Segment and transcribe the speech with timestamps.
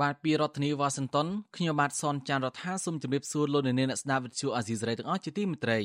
[0.00, 5.78] បាទពីរដ្ឋធានីវ៉ាស៊ីនតោនខ្ញុំបាទសនចាន់រដ្ឋាសូមជម្រាបសួរលោកអ្នកនាងអ្នកស្ដាប់វិទ្យុអាស៊ីសេរីទាំងអស់ជាទីមេត្រី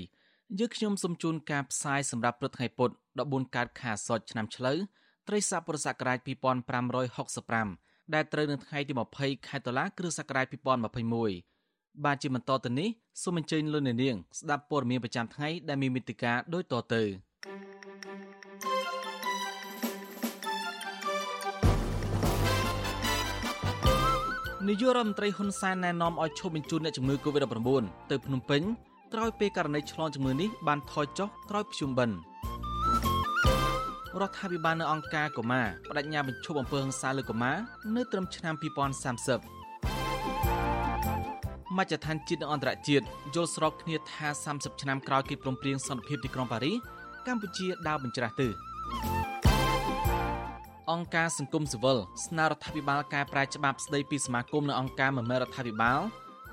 [0.60, 2.90] យើងខ្ញុំសូមជូនការផ្សាយសម្រាប់ព្រឹកថ្ងៃពុធ
[3.22, 4.78] 14កើតខែសុចឆ្នាំឆ្លូវ
[5.28, 6.18] ត្រីស័កពុរសករាជ
[7.02, 10.46] 2565ដែលត្រូវនៅថ្ងៃទី20ខែតុលាគ្រិស្តសករាជ
[11.26, 12.90] 2021បាទជាបន្តទៅនេះ
[13.24, 17.04] សូមអញ្ជើញលោកអ្នកនាងស្ដាប់ព័ត៌មានប្រចាំថ្ងៃដែលមានមេតិការដូចតទៅ
[24.70, 27.70] នាយករដ្ឋមន្ត្រីហ៊ុនសែនណែនាំឲ្យឈប់បញ្ជូនអ្នកជំងឺ Covid-19
[28.12, 28.62] ទៅភ្នំពេញ
[29.14, 32.16] ក្រោយពេលករណីឆ្លងជំងឺនេះបានថយចុះក្រោយភ្ជុំបិណ្ឌ
[34.20, 37.58] រដ្ឋាភិបាលនៅអង្គការកូម៉ាបដិញ្ញាបញ្ឈប់អំពើហិង្សាលើកុមារ
[37.96, 38.66] នៅត្រឹមឆ្នាំ2030
[41.78, 46.76] មជ្ឈដ្ឋានជាតិនិងអន្តរជាតិយល់ស្របគ្នាថា30ឆ្នាំក្រោយកិច្ចព្រមព្រៀងសន្តិភាពទីក្រុងប៉ារីស
[47.28, 48.52] កម្ពុជាដើរបញ្ច្រាស់ទិស
[50.90, 56.00] អង្គការសង្គមស៊ីវិលស្នើរដ្ឋាភិបាលកែប្រែច្បាប់ស្តីពីសមាគមនិងអង្គការមិនមែនរដ្ឋាភិបាល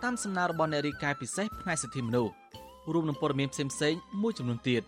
[0.02, 2.32] តាមសំណើរបស់អ្នករាយការណ៍ពិសេសផ្នែកសិទ្ធិមនុស្ស
[2.92, 4.82] រួមនឹងព័ត៌មានផ្សេងៗមួយចំនួនទៀត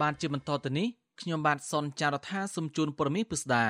[0.00, 0.88] បានជាបន្តទៅនេះ
[1.20, 3.64] ខ្ញុំបាទសនចាររថាសូមជូនព័ត៌មានពិស្ដា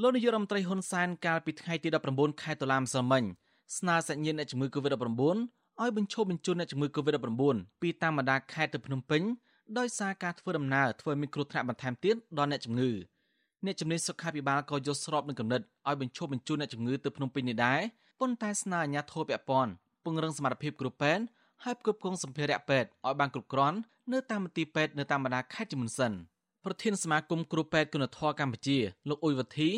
[0.00, 3.24] លោកនាយករដ្ឋមន្ត្រីហ៊ុនសែនកាលពីថ្ងៃទី19ខែតុលាម្សិលមិញ
[3.78, 5.00] ស្នើសញ្ញាអ្នកជំងឺ Covid-19
[5.82, 9.22] ឲ្យបញ្ឈប់បញ្ជូនអ្នកជំងឺ Covid-19 ពីតាមបណ្ដាខេត្តទៅភ្នំពេញ
[9.78, 12.90] ដោយសារការធ្វើដំណើរធ្វើមានគ្រោះថ្នាក់បន្ថែមទៀតដល់អ្នកជំងឺ
[13.64, 17.80] អ្នកជំនាញសុខាភិបាលក៏យល់ស្របនឹងកំណត់ឲ្យបញ្ឈប់បញ្ជូនអ្នកជំងឺទៅភ្នំពេញនេះដែរ
[18.20, 19.72] ប៉ុន្តែស្នើអាជ្ញាធរពាក់ព័ន្ធ
[20.04, 21.22] ពង្រឹងសមត្ថភាពគ្រូពេទ្យ
[21.64, 23.78] ហើយផ្គប់ផ្គង់សម្ភារៈពេទ្យឲ្យបានគ្រប់គ្រាន់
[24.12, 26.12] នៅតាមមន្ទីរពេទ្យនៅតាមបណ្ដាខេត្តជាមុនសិន
[26.64, 29.70] ប្រធានសមាគមគ្រូពេទ្យគុណធម៌កម្ពុជាលោកអ៊ុយវុធី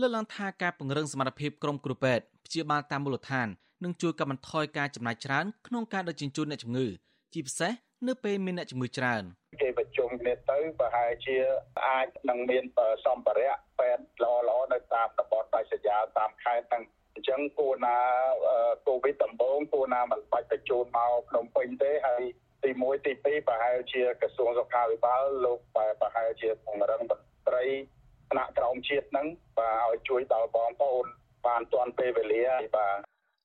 [0.00, 3.48] លើកឡើងថាការពង្រឹងសមត្ថភាពក្រុមគ្រូពេទ្យព្យាបាលតាមមូលដ្ឋាន
[3.84, 6.86] នឹងជួយកាត់បន្ថយការចំណាយច្រើនក្នុងការដឹកជញ្ជូនអ្នកជំងឺ
[7.32, 7.72] ជាពិសេស
[8.04, 9.22] នៅពេលមានអ្នកជំងឺច្រើន
[9.62, 11.36] គេប្រជុំគ្នាទៅប្រហែលជា
[11.88, 12.64] អាចនឹងមាន
[13.06, 16.84] សម្ភារៈពេទ្យល្អៗនៅតាមតំបន់ដាច់ស្រយាលតាមខេត្តទាំង
[17.14, 17.98] អញ្ចឹងគួរណា
[18.86, 22.22] កូវីដដំបូងគួរណាមិនបាច់បញ្ជូនមកភ្នំពេញទេហើយ
[22.62, 25.58] ទី1ទី2ប្រហែលជាក្រសួងសុខាភិបាលលោក
[26.00, 27.64] ប្រហែលជាពង្រឹងមន្ត្រី
[28.30, 29.26] ថ្នាក់ក្រោមជាតិហ្នឹង
[29.58, 31.06] បាទឲ្យជួយដល់បងប្អូន
[31.46, 32.42] បានទាន់ពេលវេលា
[32.76, 32.96] បាទ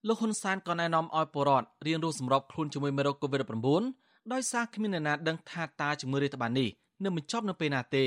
[0.08, 6.70] លោកហ៊ុនសែនក៏ណែនាំឲ្យពលរដ្ឋរៀនរស់សម្របខ្លួនជាមួយមេរោគ COVID-19 ដោយសារគ្មានអ្នកណាដឹងថាតើជំងឺរាតត្បាតនេះ
[7.04, 8.06] នឹងបញ្ចប់នៅពេលណាទេ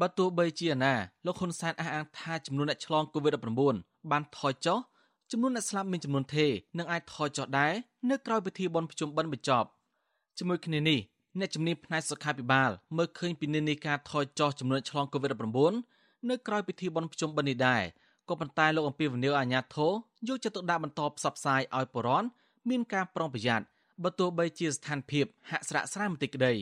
[0.00, 0.94] បើទោះបីជាណា
[1.26, 3.76] លោកហ៊ុនសែនអះអាងថាចំនួនអ្នកឆ្លង COVID-19
[4.10, 4.78] បានថយចុះ
[5.30, 6.46] ចំនួនអ្នកស្លាប់មានចំនួនទេ
[6.78, 7.72] នឹងអាចថយចុះដែរ
[8.10, 9.68] នៅក្រៅពិធីបុណ្យភ្ជុំបិណ្ឌបញ្ចប់
[10.38, 10.98] ជាមួយគ្នានេះ
[11.38, 15.74] អ្នកជំនាញផ្នែកសុខាភិបាលមើលឃើញពីនិន្នាការថយចុះចំនួនឆ្លង COVID-19
[16.28, 17.82] នៅក្រៅពិធីបុណ្យភ្ជុំបិណ្ឌនេះដែរ
[18.28, 19.92] ក៏ប៉ុន្តែលោកអំពីវនីវអាញាធរ
[20.28, 22.28] យកចិត្តទុកដាក់បន្តផ្សព្វផ្សាយឲ្យពលរដ្ឋ
[22.68, 23.64] មានការប្រុងប្រយ័ត្ន
[24.02, 26.54] បើទោះបីជាស្ថានភាពហាក់ស្រាក់ស្រានបន្តិចក្តី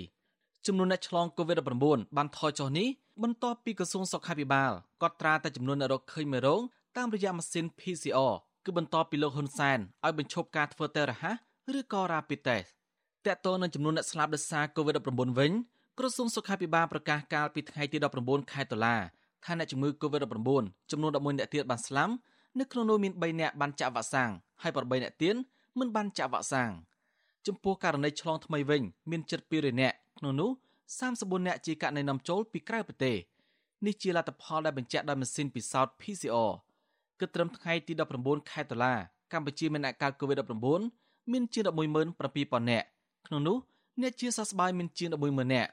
[0.67, 2.89] ចំនួនអ្នកឆ្លង COVID-19 បានថយចុះនេះ
[3.23, 4.73] បន្ទាប់ពីក្រសួងសុខាភិបាល
[5.03, 6.61] កត់ត្រាតែចំនួនអ្នករកឃើញមេរោគ
[6.97, 8.33] តាមរយៈម៉ាស៊ីន PCR
[8.65, 11.37] គឺបន្ទាប់ពីលោកហ៊ុនសែនឲ្យបញ្ឈប់ការធ្វើតេស្តរហ័ស
[11.79, 12.71] ឬក៏ Rapid Test
[13.27, 15.53] តកតទៅនឹងចំនួនអ្នកស្លាប់ដោយសារ COVID-19 វិញ
[15.99, 18.97] ក្រសួងសុខាភិបាលប្រកាសកាលពីថ្ងៃទី19ខែតុលា
[19.45, 22.15] ថាអ្នកជំងឺ COVID-19 ចំនួន11អ្នកទៀតបានស្លាប់
[22.59, 24.31] នៅក្នុងនោះមាន3អ្នកបានចាក់វ៉ាក់សាំង
[24.63, 25.37] ហើយ8អ្នកទៀត
[25.79, 26.71] មិនបានចាក់វ៉ាក់សាំង
[27.47, 30.51] ចំពោះករណីឆ្លងថ្មីវិញមានជិត200នាក់ក្នុងនោះ
[30.99, 33.17] 34នាក់ជាករណីនាំចូលពីក្រៅប្រទេស
[33.87, 36.51] នេះជាលទ្ធផលដែលបញ្ជាក់ដោយម៉ាស៊ីនពិសោធន៍ PCR
[37.21, 37.93] គិតត្រឹមថ្ងៃទី
[38.23, 38.95] 19ខែតុលា
[39.33, 42.87] កម្ពុជាមានអ្នកកើត COVID-19 មានជាង117,000នាក់
[43.27, 43.57] ក្នុងនោះ
[44.01, 45.71] អ្នកជាសះស្បើយមានជាង110,000នាក់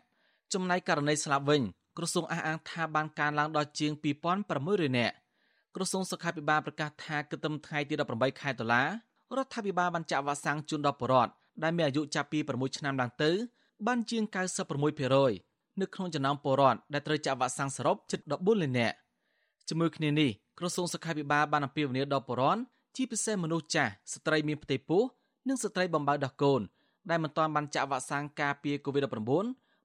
[0.53, 1.61] ចំណែកករណីស្លាប់វិញ
[1.97, 3.91] ក្រសួងអះអាងថាបានកើនឡើងដល់ជាង
[4.43, 5.15] 2,600នាក់
[5.75, 8.83] ក្រសួងសុខាភិបាលប្រកាសថាគិតត្រឹមថ្ងៃទី18ខែតុលា
[9.37, 11.31] រដ្ឋាភិបាលបានចាក់វ៉ាក់សាំងជូនដល់ប្រជាពលរដ្ឋ
[11.63, 13.31] ដែលមានអាយុចាប់ពី6ឆ្នាំឡើងទៅ
[13.87, 14.23] បានជាង
[15.01, 18.95] 96%នៅក្នុងចំណោមពលរដ្ឋដែលត្រូវចាក់វ៉ាក់សាំងសរុបជិត14លាននាក់
[19.67, 20.29] ជាមួយគ្នានេះ
[20.59, 22.61] ក្រសួងសុខាភិបាលបានអំពាវនាវដល់ពលរដ្ឋ
[22.95, 25.03] ជាពិសេសមនុស្សចាស់ស្ត្រីមានផ្ទៃពោះ
[25.47, 26.61] និងស្ត្រីបំបៅដោះកូន
[27.09, 29.11] ដែលមិនទាន់បានចាក់វ៉ាក់សាំងការពារ COVID-19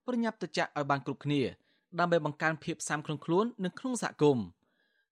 [0.07, 1.43] ប្រញាប់ទៅចាក់ឲ្យបានគ្រប់គ្នា
[1.99, 4.45] ដើម្បីបង្កើនភាពស៊ាំក្នុងខ្លួននិងក្នុងសហគមន៍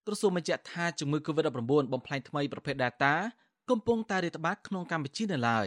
[0.06, 3.14] ក្រសួងបញ្ជាក់ថាជំងឺ COVID-19 បំផ្លាញថ្មីប្រភេទ Delta
[3.70, 5.66] កំពុងតែរាតត្បាតក្នុងកម្ពុជានៅឡើយ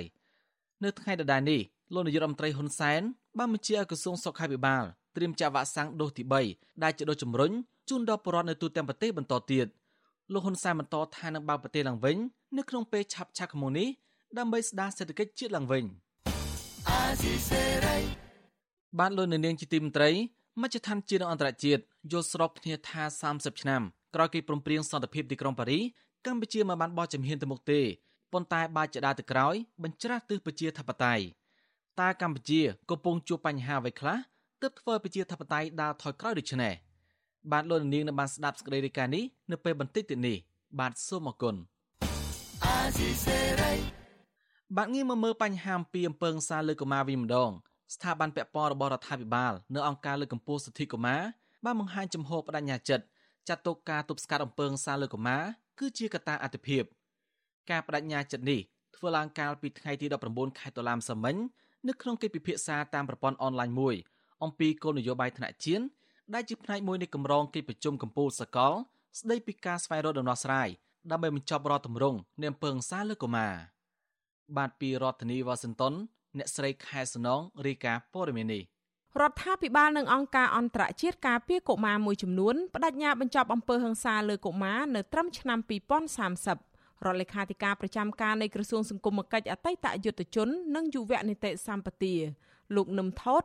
[0.84, 1.62] នៅថ្ងៃដដែលនេះ
[1.94, 3.02] លោកនាយករដ្ឋមន្ត្រីហ៊ុនសែន
[3.38, 4.84] បានបញ្ជាឲ្យក្រសួងសុខាភិបាល
[5.16, 6.24] ត្រៀមចាក់វ៉ាក់សាំងដូសទី
[6.54, 7.52] 3ដែលជាដូសជំរុញ
[7.90, 9.68] ជូនដល់ប្រជាពលរដ្ឋនៅទូទាំងប្រទេសបន្តទៀត
[10.34, 12.18] លោកហ៊ុនសែនបន្តថានឹងបើកប្រទេសឡើងវិញ
[12.58, 13.88] នៅក្នុងពេលឆាប់ឆាប់ខាងមុខនេះ
[14.38, 15.84] ដើម្បីស្ដារសេដ្ឋកិច្ចជាតិឡើងវិញ
[19.00, 20.12] បានលោកនៅនាងជាទីមន្ត្រី
[20.62, 21.82] មជ្ឈដ្ឋានជាតិនិងអន្តរជាតិ
[22.12, 23.82] យល់ស្របគ្នាថា30ឆ្នាំ
[24.16, 25.80] ក្រោយគេព្រមព្រៀងសន្តិភាពទីក្រុងប៉ារី
[26.26, 27.82] កម្ពុជាមិនបានបោះជំហានទៅមុខទេ
[28.36, 31.24] ប៉ុន្តែបាច់ចដាទៅក្រោយបញ្ច្រាស់ទិសប្រជាធិបតេយ្យ
[32.02, 34.18] តើកម្ពុជាកំពុងជួបបញ្ហាអ្វីខ្លះ
[34.62, 36.74] ទើបធ្វើប្រជាធិបតេយ្យដើរថយក្រោយដូចនេះ
[37.52, 40.38] បាទលោកនាងនៅបានស្ដាប់សេចក្តីរាយការណ៍នេះនៅពេលបន្តិចទៀតនេះ
[40.80, 41.56] បាទសូមអរគុណ
[44.78, 47.52] បាទងាកមកមើលបញ្ហាអំពីអំពើហិង្សាលើកុមារវិញម្ដង
[47.94, 51.22] ស្ថាប័នពាក់ព័ន្ធរបស់រដ្ឋាភិបាលនៅអង្គការលើកកម្ពស់សិទ្ធិកុមារ
[51.66, 53.06] បានបង្ហាញចំហបដញ្ញាចិត្ត
[53.50, 55.44] ចាត់ទុកការទប់ស្កាត់អំពើហិង្សាលើកុមារ
[55.80, 56.84] គឺជាកត្តាអតិភិប
[57.70, 58.60] ការបដិញ្ញាចិត្តនេះ
[58.96, 61.36] ធ្វើឡើងកាលពីថ្ងៃទី19ខែតុលាម្សិលមិញ
[61.88, 63.96] នៅក្នុងកិច្ចពិភាក្សាតាមប្រព័ន្ធអនឡាញមួយ
[64.44, 65.84] អំពីគោលនយោបាយថ្នាក់ជាតិ
[66.34, 68.74] ដែលជាផ្នែកមួយនៃគម្រោងកិច្ចប្រជុំកម្ពុជាសកល
[69.20, 70.70] ស្ដីពីការស្វែងរកដំណោះស្រាយ
[71.12, 73.54] ដើម្បីបញ្ចប់រដ្ឋទម្រង់នៃអំពើហិង្សាលើកុមារ
[74.58, 75.94] បាទពីរដ្ឋធានីវ៉ាស៊ីនតោន
[76.38, 78.64] អ្នកស្រីខែសំណងរាយការណ៍ព័ត៌មាននេះ
[79.22, 85.60] រដ្ឋាភិបាលនិងអង្គការអន្តរជាតិការពារកុមារមួយចំនួនបដិញ្ញាបញ្ចប់អំពើហិង្សាលើកុមារនៅត្រឹមឆ្នាំ
[86.26, 86.75] 2030
[87.06, 92.16] រដ្ឋលេខាធិការប្រចាំការនៃក្រសួងសង្គមគិច្ចអតីតយុទ្ធជន និងយុវនីតិសម្បទា
[92.76, 93.44] លោកនឹមថោត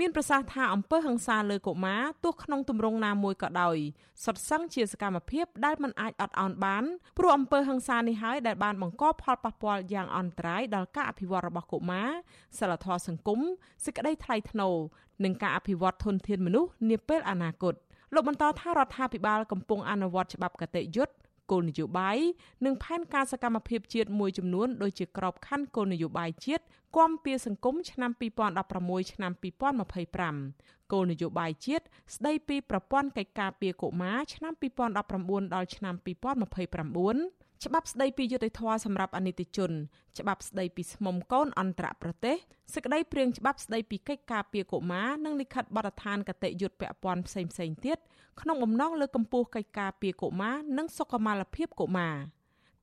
[0.00, 3.76] មានប្រសាសន៍ថាអំពើហិង្សាលើកុមារទោះក្នុងទម្រង់ណាមួយក៏ដោយ
[4.24, 6.84] សុទ្ធសឹងជាសកម្មភាពដែលមិនអាចអត់ឱនបាន
[7.18, 12.10] ព្រោះអំពើហិង្សានេះហើយដែលបានបង្កផលប៉ះពាល់យ៉ាងអន្តរាយដល់ការអភិវឌ្ឍរបស់កុមារ
[12.58, 13.40] សិលធម៌សង្គម
[13.84, 14.76] សេចក្តីថ្លៃថ្នូរ
[15.24, 17.74] និងការអភិវឌ្ឍធនធានមនុស្សនាពេលអនាគត
[18.14, 21.14] លោកបន្តថារដ្ឋាភិបាលកំពុងអនុវត្តច្បាប់កតិយុត្ត
[21.52, 22.18] គោលនយោបាយ
[22.64, 26.64] និងផែនការសកម្មភាពជាតិមួយចំនួនដូចជាក្របខ័ណ្ឌគោលនយោបាយជាតិ
[26.96, 28.10] គាំពៀសង្គមឆ្នាំ
[28.60, 31.84] 2016ឆ្នាំ2025គោលនយោបាយជាតិ
[32.14, 39.70] ស្ដីពីប្រព័ន្ធកិច្ចការពារកុមារឆ្នាំ2019ដល់ឆ្នាំ2029 ច្បាប់ស្ដីពីយុត្តិធម៌សម្រាប់អនិច្ចជន
[40.18, 42.36] ច្បាប់ស្ដីពីស្មុំកូនអន្តរប្រទេស
[42.74, 47.98] សេចក្តីព្រាងច្បាប់ស្ដីពីកិច្ចការពារកុមារនិងលិខិតបទដ្ឋានកតិយុត្តពាក់ព័ន្ធផ្សេងៗទៀត
[48.40, 52.14] ក្នុងបំណងលើកកម្ពស់កិច្ចការពារកុមារនិងសុខុមាលភាពកុមារ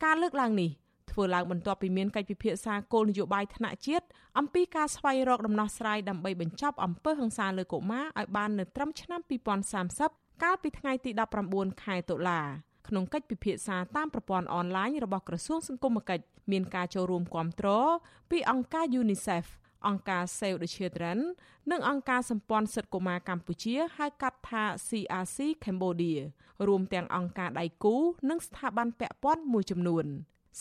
[0.04, 0.70] ការលើកឡើងនេះ
[1.12, 4.06] ធ្វើឡើងបន្ទាប់ពីមានកិច្ចពិភាក្សាគោលនយោបាយថ្នាក់ជាតិ
[4.40, 9.22] អំពីការស្វែងរកដំណោះស្រាយដើម្បីបញ្ចប់អំពើហិង្សាលើកុមារឲ្យបាននៅត្រឹមឆ្នាំ
[9.82, 11.12] 2030កាលពីថ្ងៃទី
[11.48, 12.42] 19ខែតុលា
[12.90, 17.70] ក្នុងកិច្ចពិភាក្សាតាមប្រព័ន្ធអនឡាញរបស់ក្រសួងសង្គមគិច្ចមានការចូលរួមគាំទ្រ
[18.32, 19.46] ពីអង្គការ UNICEF
[19.88, 21.20] អង្គការ Save the Children
[21.72, 26.20] និងអង្គការសម្ព័ន្ធសិទ្ធិកុមារកម្ពុជាហៅកាត់ថា CRC Cambodia
[26.68, 27.96] រួមទាំងអង្គការដៃគូ
[28.30, 30.06] និងស្ថាប័នពាក់ព័ន្ធមួយចំនួន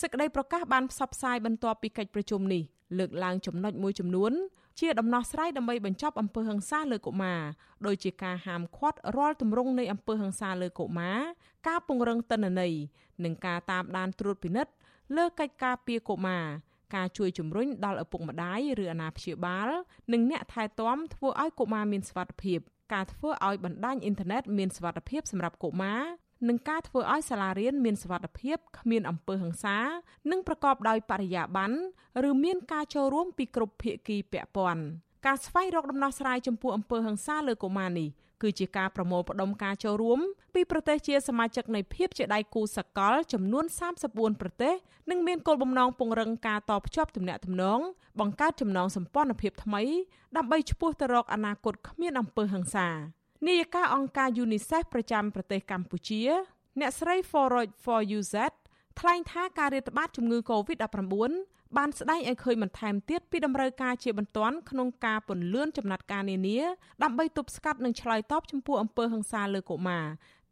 [0.00, 2.62] សេចក្តីប្រកាសបានផ្សព្វផ្សាយបន្ទាប់ពីកិច្ចប្រជុំនេះ
[2.98, 4.32] លើកឡើងចំណុចមួយចំនួន
[4.78, 7.40] ជាដំណោះស្រាយដើម្បីបញ្ចប់អំពើហិង្សាលើកុមារ
[7.86, 11.18] ដោយជាការហាមឃាត់រាល់ទម្រង់នៃអំពើហិង្សាលើកុមារ
[11.68, 12.74] ការពង្រឹងតនន័យ
[13.24, 14.72] និងការតាមដានត្រួតពិនិត្យ
[15.16, 16.44] លើកិច្ចការពារកុមារ
[16.94, 19.68] ការជួយជំរុញដល់ឪពុកម្ដាយឬអាណាព្យាបាល
[20.12, 22.58] និងអ្នកថែទាំធ្វើឲ្យកុមារមានសុវត្ថិភាព
[22.92, 26.02] ការធ្វើឲ្យបណ្ដាញអ៊ីនធឺណិតមានសុវត្ថិភាពសម្រាប់កុមារ
[26.48, 29.78] និងការធ្វើឲ្យសាលារៀនមានសុវត្ថិភាពគ្មានអំពើហិង្សា
[30.30, 31.78] និងប្រកបដោយបរិយាបន្ន
[32.28, 34.82] ឬមានការចូលរួមពីគ្រប់ភាគីពាក់ព័ន្ធ
[35.26, 38.08] ការស្វែងរកដំណោះស្រាយចំពោះអំពើហិង្សាលើកុមារនេះ
[38.42, 40.20] គឺជាការប្រមូលផ្ដុំការចូលរួម
[40.54, 43.64] ពីប្រទេសជាសមាជិកនៃភាពជាដៃគូសកលចំនួន
[44.02, 44.74] 34ប្រទេស
[45.10, 47.80] និងមានគោលបំណងពង្រឹងការតភ្ជាប់ទំនាក់ទំនង
[48.20, 49.82] បង្កើតចំណងសម្ព័ន្ធភាពថ្មី
[50.36, 52.88] ដើម្បីឈ្មោះទៅរកអនាគតគ្មានអំពើហិង្សា
[53.46, 56.22] នាយិកាអង្គការ UNICEF ប្រចាំប្រទេសកម្ពុជា
[56.80, 58.34] អ្នកស្រី Forage for UZ
[59.00, 61.12] ថ្លែងថាការរាតត្បាតជំងឺ Covid-19
[61.76, 66.58] បានស្ដែងឲ្យឃើញបន្ថែមទៀតពីតម្រូវការជាបន្ទាន់ក្នុងការពន្លឿនចំណាត់ការនានា
[67.02, 70.06] ដើម្បីទប់ស្កាត់និងឆ្លើយតបចំពោះអំពើហិង្សាលើកុមារ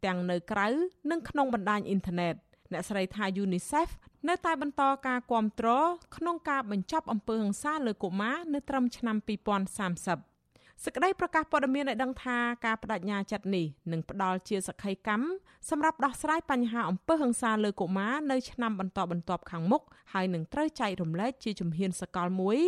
[0.05, 0.67] ទាំងនៅក្រៅ
[1.11, 2.35] និងក្នុងបណ្ដាញអ៊ីនធឺណិត
[2.71, 3.89] អ្នកស្រីថា UNICEF
[4.27, 10.36] នៅតែបន្តការគ្រប់គ្រងក្នុងការបញ្ចប់អំពើហិង្សាលើកុមារនៅត្រឹមឆ្នាំ2030
[10.83, 15.25] សេចក្តីប្រកាសព័ត៌មានឲ្យដឹងថាការបដិញ្ញាចិត្តនេះនឹងផ្ដល់ជាសក្ខីកម្ម
[15.69, 19.81] សម្រាប់ដោះស្រាយបញ្ហាអំពើហិង្សាលើកុមារនៅឆ្នាំបន្តបន្ទាប់ខាងមុខ
[20.13, 22.59] ហើយនឹងត្រូវចែករំលែកជាជំហានសកលមួយ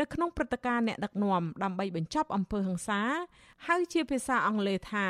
[0.00, 3.00] នៅក្នុងព្រឹត្តិការណ៍អ្នកដឹកនាំដើម្បីបញ្ចប់អំពើហិង្សា
[3.66, 5.06] ហៅជាភាសាអង់គ្លេសថា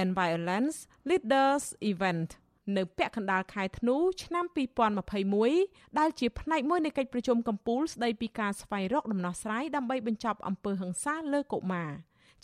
[0.00, 0.76] End Violence
[1.08, 2.30] Leaders Event
[2.76, 4.44] នៅពាក់កណ្ដាលខែធ្នូឆ្នាំ
[5.22, 11.90] 2021ដែលជាផ្នែកមួយនៃកិច្ចប្រជុំកំពូលស្ដីពីការស្វែងរកដំណោះស្រាយដើម្បីបញ្ចប់អំពើហិង្សាលើកុមារ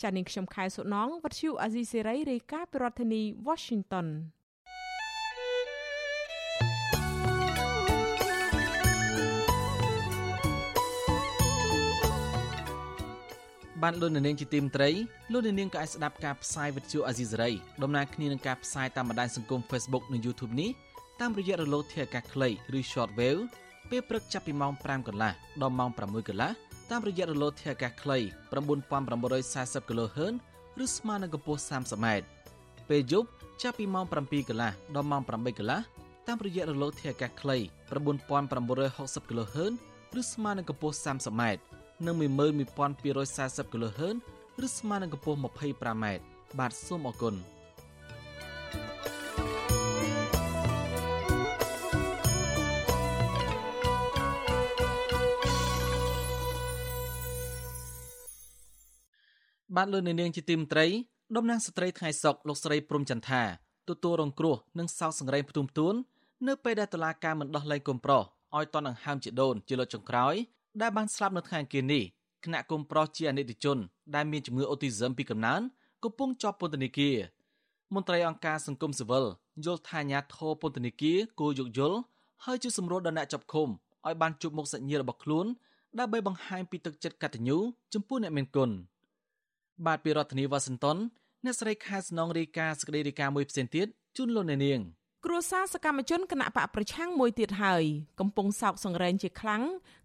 [0.01, 4.07] ចា៎នាងខ្ញុំខែសុណងវັດឈូអាស៊ីសេរីរាយការណ៍ពីរដ្ឋធានី Washington
[13.81, 14.89] បានលោកនាងជាទីមត្រី
[15.31, 17.51] លោកនាងក៏អាចស្ដាប់ការផ្សាយវិទ្យុអាស៊ីសេរី
[17.83, 20.69] ដំណើរគ្នានឹងការផ្សាយតាមបណ្ដាញសង្គម Facebook និង YouTube នេះ
[21.21, 23.41] តាមរយៈរលកធាតុអាកាសខ្លីឬ short wave
[23.89, 26.51] ពេលព្រឹកចាប់ពីម៉ោង5កន្លះដល់ម៉ោង6កន្លះ
[26.91, 28.17] តាមរយៈរលកធាតុអាកាសខ្លី
[28.83, 30.33] 9940 kHz
[30.83, 32.07] ឬស្មើនឹងកម្ពស់ 30m
[32.89, 33.29] ពេលយប់
[33.61, 35.79] ចាប់ពីម៉ោង7កន្លះដល់ម៉ោង8កន្លះ
[36.27, 37.57] តាមរយៈរលកធាតុអាកាសខ្លី
[38.39, 39.73] 9960 kHz
[40.19, 41.43] ឬស្មើនឹងកម្ពស់ 30m
[42.07, 43.99] និង11240 kHz
[44.65, 46.05] ឬស្មើនឹងកម្ពស់ 25m
[46.59, 47.35] បាទសូមអរគុណ
[59.75, 60.87] បានលើនៅនាងជាទីមត្រី
[61.35, 63.41] តំណាងស្ត្រីថ្ងៃសុកលោកស្រីព្រំចន្ទថា
[63.89, 65.93] ទទួលរងគ្រោះនិងសោកសង្រេងផ្ទុំផ្ទួន
[66.47, 68.21] នៅពេលដែលតុលាការមិនដោះលែងកូនប្រុស
[68.57, 70.35] ឲ្យតនដង្ហើមជាដូនជាលើកចុងក្រោយ
[70.79, 72.03] ដែលបានស្លាប់នៅថ្ងៃអង្គារនេះ
[72.43, 73.77] គណៈកូនប្រុសជាអនិច្ចជន
[74.15, 75.61] ដែលមានជំងឺអូទីសឹមពីកំណើន
[76.03, 77.15] កំពុងជាប់ពន្ធនាគារ
[77.93, 79.25] មន្ត្រីអង្គការសង្គមស៊ីវិល
[79.65, 81.97] យល់ថាអាញាធរពន្ធនាគារគួរយោគយល់
[82.45, 83.67] ហើយជួយសម្រួលដល់អ្នកចាប់ឃុំ
[84.07, 85.45] ឲ្យបានជួបមុខសាច់ញាតិរបស់ខ្លួន
[85.99, 87.57] ដើម្បីបង្ហាញពីទឹកចិត្តកតញ្ញូ
[87.93, 88.69] ចំពោះអ្នកមានគុណ
[89.85, 90.97] បាទពីរដ្ឋធានីវ៉ាស៊ីនតោន
[91.45, 93.87] អ្នកស្រីខែស្នងរាយការណ៍សេចក្តីរាយការណ៍មួយផ្សេងទៀត
[94.17, 94.79] ជូនលោកអ្នកនាង
[95.25, 97.83] គ្រួសារសកម្មជនគណៈបកប្រឆាំងមួយទៀតហើយ
[98.19, 99.63] កំពុងសោកសង្រេងជាខ្លាំង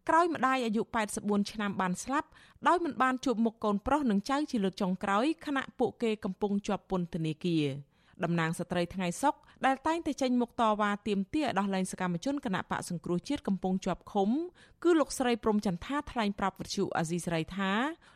[0.08, 0.82] ក្រោយម្ដាយអាយុ
[1.16, 2.28] 84ឆ្នាំបានស្លាប់
[2.68, 7.64] ដោយមិនបានជួបមុខកូនប្រុសនិងចៅជាលើកចុងក្រោយខណៈពួកគេកំពុងជាប់ពន្ធនាគារ
[8.24, 14.30] តំណាងស្ត្រីថ្ងៃសុក ដែលតែងតែចេញមុខតវ៉ាទាមទារដោះលែងសកម្មជនគណៈបកសង្គ្រោះជាតិកំពុងជាប់ឃុំ
[14.84, 17.72] គឺលោកស្រីព្រំចន្ទថាថ្លែងប្រាប់វិទ្យុអាស៊ីសេរីថា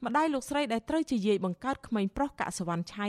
[0.06, 3.08] ម្ដាយលោកស្រីដែលត្រូវជាយាយបង្កើតក្មេងប្រុសកសវណ្ណឆៃ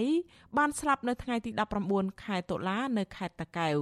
[0.57, 1.51] បានស្លាប់នៅថ្ងៃទី
[1.87, 3.77] 19ខែតុលានៅខេត្តតាកែវ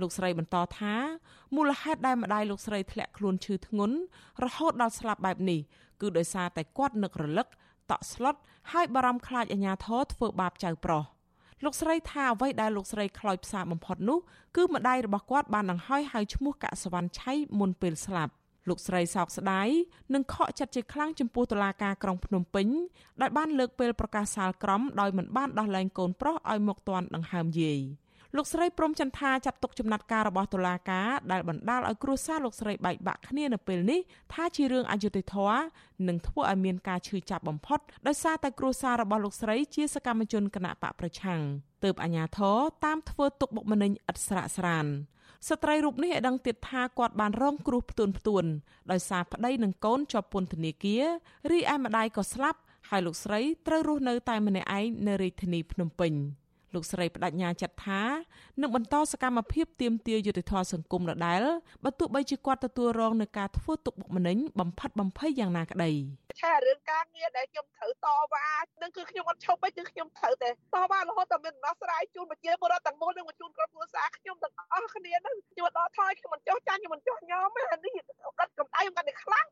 [0.00, 0.94] លោកស្រីបន្តថា
[1.56, 3.96] មូលហេតុដែលម្ដាយលោកស្រីធ្លាក់ខ្លួនឈឺធ្ងន់
[4.44, 5.60] រហូតដល់ស្លាប់បែបនេះ
[6.00, 7.46] គឺដោយសារតែគាត់នឹករលឹក
[7.90, 8.34] តក់ស្លុត
[8.72, 11.15] ហើយបារម្ភខ្លាចអាញាធរធ្វើបាបចៅប្រុស
[11.64, 14.18] លោកស្រីថាអ្វីដែលលោកស្រីខ្លោចផ្សាបំផុតនោះ
[14.56, 18.32] គឺម្ដាយរបស់គាត់បានដង្ហោយហៅឈ្មោះកសវណ្ណឆៃមុនពេលស្លាប់
[18.68, 19.68] លោកស្រីសោកស្ដាយ
[20.14, 22.68] និងខកចិត្តជាខ្លាំងចំពោះតុលាការក្រុងភ្នំពេញ
[23.20, 27.80] ដែលបានលើកពេលប្រកាសសាលក្រមដោយមិនបានដោះលែងកូនប្រុសឲ្យមកទាន់ដង្ហើមយាយ។
[28.36, 34.00] លោកស្រីព្រំចន្ទថាចាត់ទុកចំណាត់ការរបស់តុលាការដែលបណ្ដាលឲ្យគ្រួសារលោកស្រីបែកបាក់គ្នានៅពេលនេះ
[34.34, 35.62] ថាជារឿងអយុត្តិធម៌
[36.08, 41.40] និងធ្វើឲ្យមានការឈឺចាប់បំផុតដោយសារតែគ្រួសាររបស់លោកស្រីជាសកម្មជនគណៈបកប្រឆាំង
[41.84, 44.86] ទើបអាញាធរតាមធ្វើទុកបុកម្នេញឥតស្រាកស្រាន
[45.48, 48.44] ស្ត្រីរូបនេះឲ្យដឹងទៀតថាគាត់បានរងគ្រោះផ្ទួនផ្ទួន
[48.90, 51.04] ដោយសារប្តីនិងកូនជាប់ពន្ធនាគារ
[51.50, 56.12] រីឯម្ដាយក៏ស្លាប់ហើយលោកស្រីត្រូវរស់នៅតែម្នាក់ឯងនៅរាជធានីភ្នំពេញ។
[56.76, 58.02] លោកស្រីបដិញ្ញាចាត់ថា
[58.60, 61.42] នឹងបន្តសកម្មភាពទាមទារយុត្តិធម៌សង្គមដដែល
[61.84, 65.90] បើទោះបីជាគាត់ទទួលរងនឹងការធ្វើទុកបុកម្នេញបំផិតបំភ័យយ៉ាងណាក្តី
[66.42, 68.48] ថារឿងការងារដែលខ្ញុំត្រូវតវ៉ា
[68.82, 77.92] នឹងគឺខ្ញុំអត់ឈប់ទេគឺខ្ញុំត្រូវតែតវ៉ារហូតតែមានដំណោះស្រាយជូនប្រជាពលរដ្ឋទាំងមូលនិងជូនក្រុមគ្រួសារខ្ញុំទាំងអស់គ្នានឹងខ្ញុំដល់ថយខ្ញុំមិនចោះចាញ់ខ្ញុំមិនចោះញោមទេនេះ
[78.40, 79.46] ដិតកម្ដៅខ្ញុំកាន់តែខ្លាំង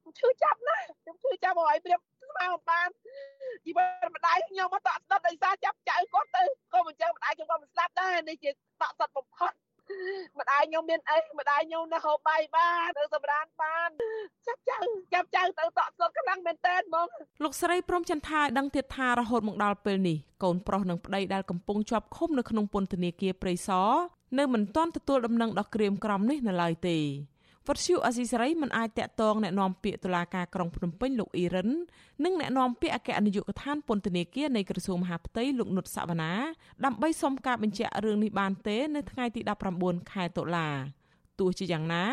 [0.00, 2.88] ខ្ញុំឈឺចាប់ណាស់ខ្ញុំឈឺចាប់ហើយព្រៀបស្មារបាន
[3.64, 6.42] ជីវិតម្ដាយខ្ញុំមកតក់ស្ដុតដោយសារចាប់ចៅគាត់ទៅ
[6.72, 9.52] ក៏មិនចឹងម្ដាយខ្ញុំក៏មិនស្លាប់ដែរនេះជាតក់ស្ដុតបំផុត
[10.38, 13.90] ម្ដាយ ខ្ញុំមានអីម្ដាយខ្ញុំនៅហូបបាយបាននៅសម្រានបាន
[14.46, 14.76] ចាប់ចៅ
[15.14, 17.08] ចាប់ចៅទៅតក់ស្ដុតខ្លាំងមែនតើហ្មង
[17.42, 23.90] លោកស្រីព្រមចន្ទថាដឹងទៀតថារហូតមកដល់ពេលនេះកូនប្រុសនិងប្តីដែលកំពុងជាប់ឃុំនៅក្នុងពន្ធនាគារព្រៃសរ
[24.38, 26.98] នៅមិនទាន់ទទួលដំណឹងដល់ក្រៀមក្រំនេះនៅឡើយទេ
[27.67, 31.69] វត្តឈូអស៊ីសេរីមិនអាចតាក់ទងแนะនាំពាក្យតុលាការក្រុងភ្នំពេញលោកអ៊ីរិន
[32.23, 36.33] និងแนะនាំពាក្យអគ្គនាយកដ្ឋានពន្ធនាគារនៃក្រសួងមហាផ្ទៃលោកនុតសវណ្ណា
[36.85, 39.41] ដើម្បីសុំការបញ្ជាក់រឿងនេះបានទេនៅថ្ងៃទី
[39.75, 40.67] 19ខែតុលា
[41.39, 42.03] ទោះជាយ៉ាងណា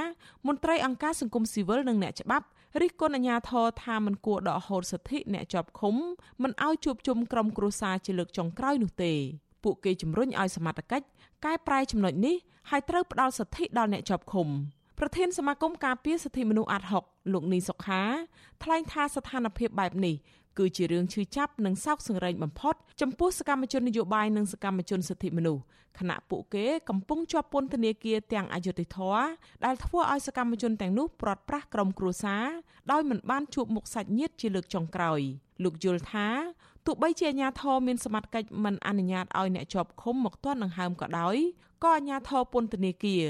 [0.47, 2.47] មន្ត្រីអង្គការសង្គមស៊ីវិលនិងអ្នកច្បាប់
[2.81, 5.95] រិះគន់អាជ្ញាធរថាមិនគួរដកហូតសិទ្ធិអ្នកជាប់ឃុំ
[6.43, 9.13] មិនឲ្យជួបជុំក្រុមគ្រួសារជាលើកចុងក្រោយនោះទេ
[9.65, 11.07] ពួកគេជំរុញឲ្យសមត្ថកិច្ច
[11.45, 12.37] កែប្រែចំណុចនេះ
[12.71, 14.49] ហើយត្រូវផ្ដល់សិទ្ធិដល់អ្នកជាប់ឃុំ
[15.00, 18.02] ប្រធានសមាគមការពារសិទ្ធិមនុស្សអាត់ហុកលោកនីសុខា
[18.64, 20.16] ថ្លែងថាស្ថានភាពបែបនេះ
[20.58, 25.64] គឺជារឿងឈឺចាប់និងសោកសង្រេងបំផុតចំពោះសកម្មជននយោបាយនិងសកម្មជនសិទ្ធិមនុស្ស
[26.00, 29.18] ខណៈពួកគេកំពុងជាប់ពន្ធនាគារទាំងអយុធធរ
[29.66, 32.46] ដែលធ្វើឲ្យសកម្មជនទាំងនោះព្រាត់ប្រាសក្រុមគ្រួសារ
[32.92, 35.22] ដោយមិនបានជួបមុខសាច់ញាតិជាលើកចុងក្រោយ
[35.64, 36.28] លោកយល់ថា
[36.86, 41.36] ទោះបីជាអាជ្ញាធរមានសមត្ថកិច្ចមិនអនុញ្ញាតឲ្យអ្នកជាប់ឃុំមកទាន់ដង្ហើមក៏ដោយ
[41.84, 43.24] ក៏អាជ្ញាធរពន្ធនាគារ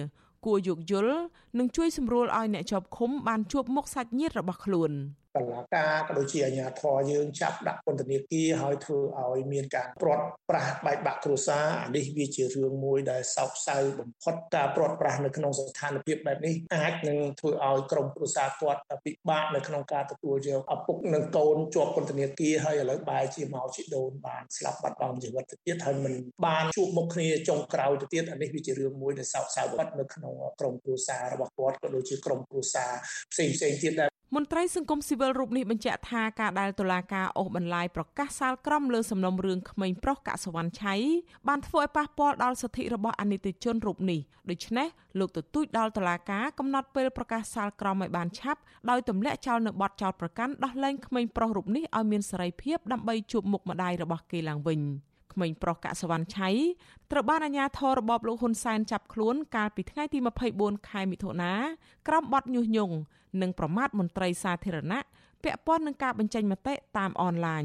[0.46, 1.18] គួរយោគយល់
[1.58, 4.92] និងជួយសម្រួលឲ្យអ្នកជាប់ឃុំបានជួបមុខសាច់ញាតិរបស់ខ្លួន
[5.38, 26.14] តឡាការក៏ដូចជាអាជ្ញាធរយើងចាប់ដាក់ពន្ធនាគារហើយធ្វើឲ្យមានការព្រាត់ប្រាសបែកបាក់គ្រួសារអានេះវាជារឿងមួយដែលសោកសៅបំផុតការព្រាត់ប្រាសនៅក្នុងស្ថានភាពបែបនេះអាចនឹងធ្វើឲ្យក្រុមគ្រួសារគាត់ពិបាកនៅក្នុងការទទួលយកឪពុកនិងកូនជាប់ពន្ធនាគារហើយឥឡូវបែរជាមកជីដូនបានស្លាប់បាត់បង់ជីវិតទៅទៀតហើយមិន
[26.46, 32.92] បានជួបមុខគ្នាចុងក្រោយទៅទៀតអានេះវាជារឿងមួយដែលសោកសៅបំផុតនៅក្នុងក្រុមគ្រួសាររបស់គាត់ក៏ដូចជាក្រុមគ្រួសារ
[33.34, 40.96] ផ្សេងផ្សេងទៀតដែរ មន្ត្រីសង្គមស៊ីវិលរូបនេះបញ្ជាក់ថាការដែលតុលាការអូសបន្លាយប្រកាសសាលក្រមលើសំណុំរឿងក្មេងប្រុសកសវណ្ណឆៃ
[41.48, 44.88] បានធ្វើឲ្យប៉ះពាល់ដល់សិទ្ធិរបស់អនិច្ចជនរូបនេះដូច្នេះ
[45.20, 48.60] លោកទទូចដល់តុលាការកំណត់ពេលប្រកាសសាលក្រមឲ្យបានឆាប់
[48.90, 54.82] ដោយទម្លាក់ចោលនៅបទចោលប្រកាន់ដោះលែងក្មេងប្រុសរូបនេះឲ្យមានសេរីភាពដើម្បីជួបមុខម្ដាយរបស់គេឡើងវិញ
[55.34, 56.50] ក្មេងប្រុសកសវណ្ណឆៃ
[57.12, 60.20] ត្រូវបានអាជ្ញាធររបបលោកហ៊ុនសែនចាប់ខ្លួនកាលពីថ្ងៃទី
[60.54, 61.54] 24ខែមិថុនា
[62.08, 62.96] ក្រោមបទញុះញង់
[63.42, 65.00] និងប្រមាថមន្ត្រីសាធារណៈ
[65.44, 67.64] ពាក់ព័ន្ធនឹងការបញ្ចេញមតិតាមអនឡាញ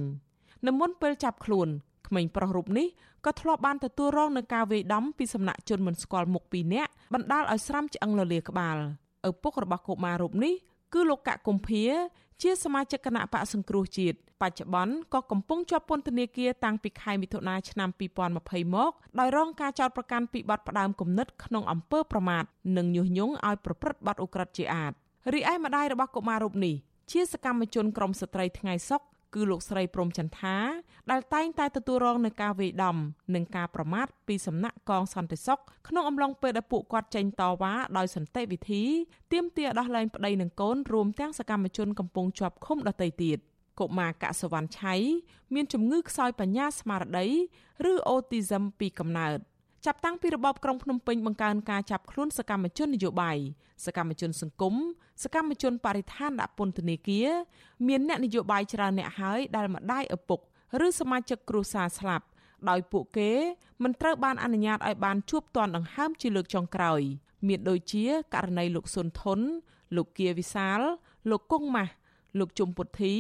[0.67, 1.69] នៅមុនពេលចាប់ខ្លួន
[2.09, 2.87] ក្មេងប្រុសរូបនេះ
[3.27, 8.77] ក៏ធ្លាប់បានទទួលរងនឹងការវាយដំពីសំណាក់ជនមិនស្គាល់មុខពីរនាក់បណ្ដាលឲ្យស្រាំឆ្អឹងលលាក្បាល
[9.29, 10.55] ឪពុករបស់កុមាររូបនេះ
[10.95, 11.85] គឺលោកកកុម្ភា
[12.43, 17.91] ជាសមាជិកគណៈបកសង្គ្រោះជាតិបច្ចុប្បន្នក៏កំពុងជាប់ពន្ធនាគារតាំងពីខែមិថុនាឆ្នាំ
[18.33, 22.45] 2020មកដោយរងការចោទប្រកាន់ពីបទផ្ដាមគំនិតក្នុងអំពើប្រមាថ
[22.77, 24.93] និងញុះញង់ឲ្យប្រព្រឹត្តបទឧក្រិដ្ឋជាអាត
[25.35, 26.75] រីឯម្ដាយរបស់កុមាររូបនេះ
[27.13, 29.03] ជាសកម្មជនក្រមស្ត្រីថ្ងៃសុខ
[29.35, 30.57] គឺលោកស្រីព្រំចន្ទថា
[31.11, 32.97] ដែលតែងតែទទួលរងនឹងការវាយដំ
[33.35, 38.83] និងការប្រមាថពីសំណាក់កងសន្តិសុខក្នុងអំឡុងពេលដែលពួកគាត់ចេញតវ៉ាដោយសន្តិវិធី
[39.33, 43.39] ទាមទារដោះលែងប្តីនិងកូនរួមទាំងសកម្មជនកំពុងជាប់ឃុំដទៃទៀត
[43.81, 44.95] កុមារកសវណ្ណឆៃ
[45.55, 47.27] មានជំងឺខ្សោយបញ្ញាស្មារតី
[47.91, 49.39] ឬអូទីសឹមពីកំណើត
[49.87, 53.39] ចាប់តាំងពីរបបក្រុងភ្នំពេញបង្កើនការចាប់ខ្លួនសកម្មជននយោបាយ
[53.87, 54.75] សកម្មជនសង្គម
[55.23, 57.29] សកម្មជនបរិស្ថានដាក់ពន្ធនាគារ
[57.89, 60.41] មានអ្នកនយោបាយច្រើនអ្នកហើយដែលម្ដាយឪពុក
[60.87, 62.27] ឬសមាជិកគ្រួសារស្លាប់
[62.69, 63.31] ដោយពួកគេ
[63.83, 67.01] មិនត្រូវបានអនុញ្ញាតឲ្យបានជួបទាន់ដង្ហើមជាលើកចុងក្រោយ
[67.49, 68.05] មានដូចជា
[68.35, 69.41] ករណីលោកសុនធុន
[69.97, 70.81] លោកគៀវិសាល
[71.31, 71.93] លោកគង់ម៉ាស់
[72.39, 73.15] លោកជុំពុទ្ធី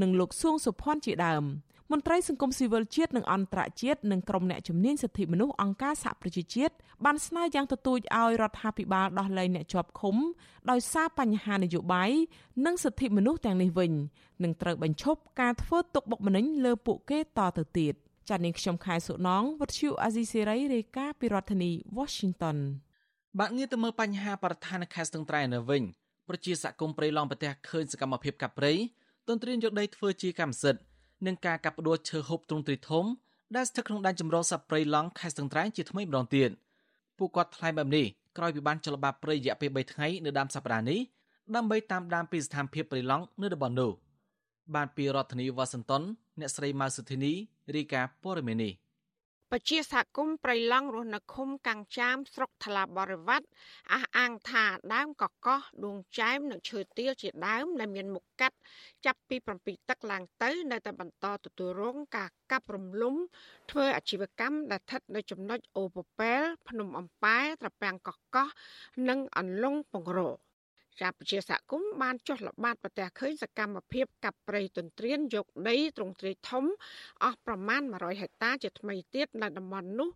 [0.00, 1.44] និងលោកសួងសុភ័ណ្ឌជាដើម។
[1.92, 10.16] មន្ត្រីសង្គមស៊ីវិលជាតិនិងអន្តរជាតិនិងក្រុមអ្នកជំនាញសិទ្ធិមនុស្សអង្គការសហប្រជាជាតិបានស្នើយ៉ាងទទូចឲ្យរដ្ឋាភិបាលដោះលែងអ្នកជាប់ឃុំ
[10.70, 12.10] ដោយសារបញ្ហានយោបាយ
[12.66, 13.92] និងសិទ្ធិមនុស្សទាំងនេះវិញ
[14.42, 17.94] និងត្រូវបញ្ឈប់ការធ្វើទុកបុកម្នេញលើពួកគេតទៅទៀត
[18.28, 22.58] ចា៎នាងខ្ញុំខែសុណងវັດឈូអាស៊ីសេរីរាយការណ៍ពីរដ្ឋធានី Washington
[23.38, 25.82] បាក់ងារទៅមើលបញ្ហាបរិស្ថានខេត្តស្ទឹងត្រែងនៅវិញ
[26.28, 28.72] ប្រជាសកម្មប្រៃឡង់ប្រទេសឃើញសកម្មភាពកាប់ព្រៃ
[29.28, 30.87] ទន្ទ្រានយកដីធ្វើជាកម្មសិទ្ធិ
[31.26, 33.04] និងការកាប់ផ្ដួលឈើហូបទ្រង់ទ្រីធំ
[33.56, 36.50] ដែលស្ថិតក្នុងដែនចម្រុះសត្វព្រៃឡង់ខេត្តស្ទឹងត្រែងជាថ្មីម្ដងទៀត
[37.18, 41.00] ពួកគាត់ថ្លែងបែបនេះក្រោយពីបានចលបាព្រៃរយៈពេល3ថ្ងៃនៅដើមសប្តាហ៍នេះ
[41.54, 43.90] ដើម្បីតាមដានពីស្ថានភាពព្រៃឡង់នៅតំបន់នោះ
[44.74, 46.02] បានពីរដ្ឋធានីវ៉ាស៊ីនតោន
[46.40, 47.32] អ្នកស្រីម៉ៅសុធីនី
[47.74, 48.72] រាយការណ៍ព័ត៌មាននេះ
[49.52, 53.46] ពជាសហគមន៍ប្រៃឡង់រស់នៅឃុំកាំងចាមស្រុកថ្លាបរិវត្ត
[53.92, 58.56] អះអាងថាដើមកកោះដួងចែមនិងឈើទាលជាដើមដែលមានមុខកាត់
[59.06, 63.14] ចាប់ពី7ទឹកឡើងទៅ នៅតែបន្តទទួលរងការកាប់រំលំ
[63.70, 68.48] ធ្វើអាជីវកម្មដែលស្ថិតនៅចំណុចអូពពែល ភ្នំអំប៉ែត្រពាំងកកោះ
[69.08, 70.30] និងអន្លង់ពងរោ
[71.02, 76.64] ចាប់ប្រជាសហគមន៍បានចុះល្បាតប្រទះឃើញសកម្មភាពកាប់ព្រៃទន្ទ្រានយកដីទ្រង់ទ្រាយធំ
[77.24, 80.10] អស់ប្រមាណ100ហិកតាជាថ្មីទៀតនៅតំបន់នោះ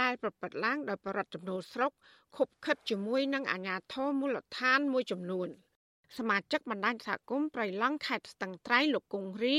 [0.00, 1.92] ដែលប្រព្រឹត្តឡើងដោយបរិវត្តចំណូលស្រុក
[2.36, 5.48] ខុបខិតជាមួយនឹងអាជ្ញាធរមូលដ្ឋានមួយចំនួន។
[6.18, 9.56] សមាជិកបណ្ដាញសហគមន៍ប្រៃឡង់ខេត្តស្ទឹងត្រែងលោកគង្រី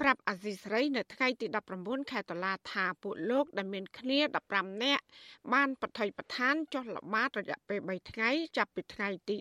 [0.00, 1.46] ប្រាប់អាស៊ីសេរីនៅថ្ងៃទី
[1.78, 4.18] 19ខែតុលាថាពួកលោកដែលមានគ្នា
[4.50, 5.04] 15នាក់
[5.52, 9.36] បានបថុយបឋានចុះល្បាតរយៈពេល3ថ្ងៃចាប់ពីថ្ងៃទី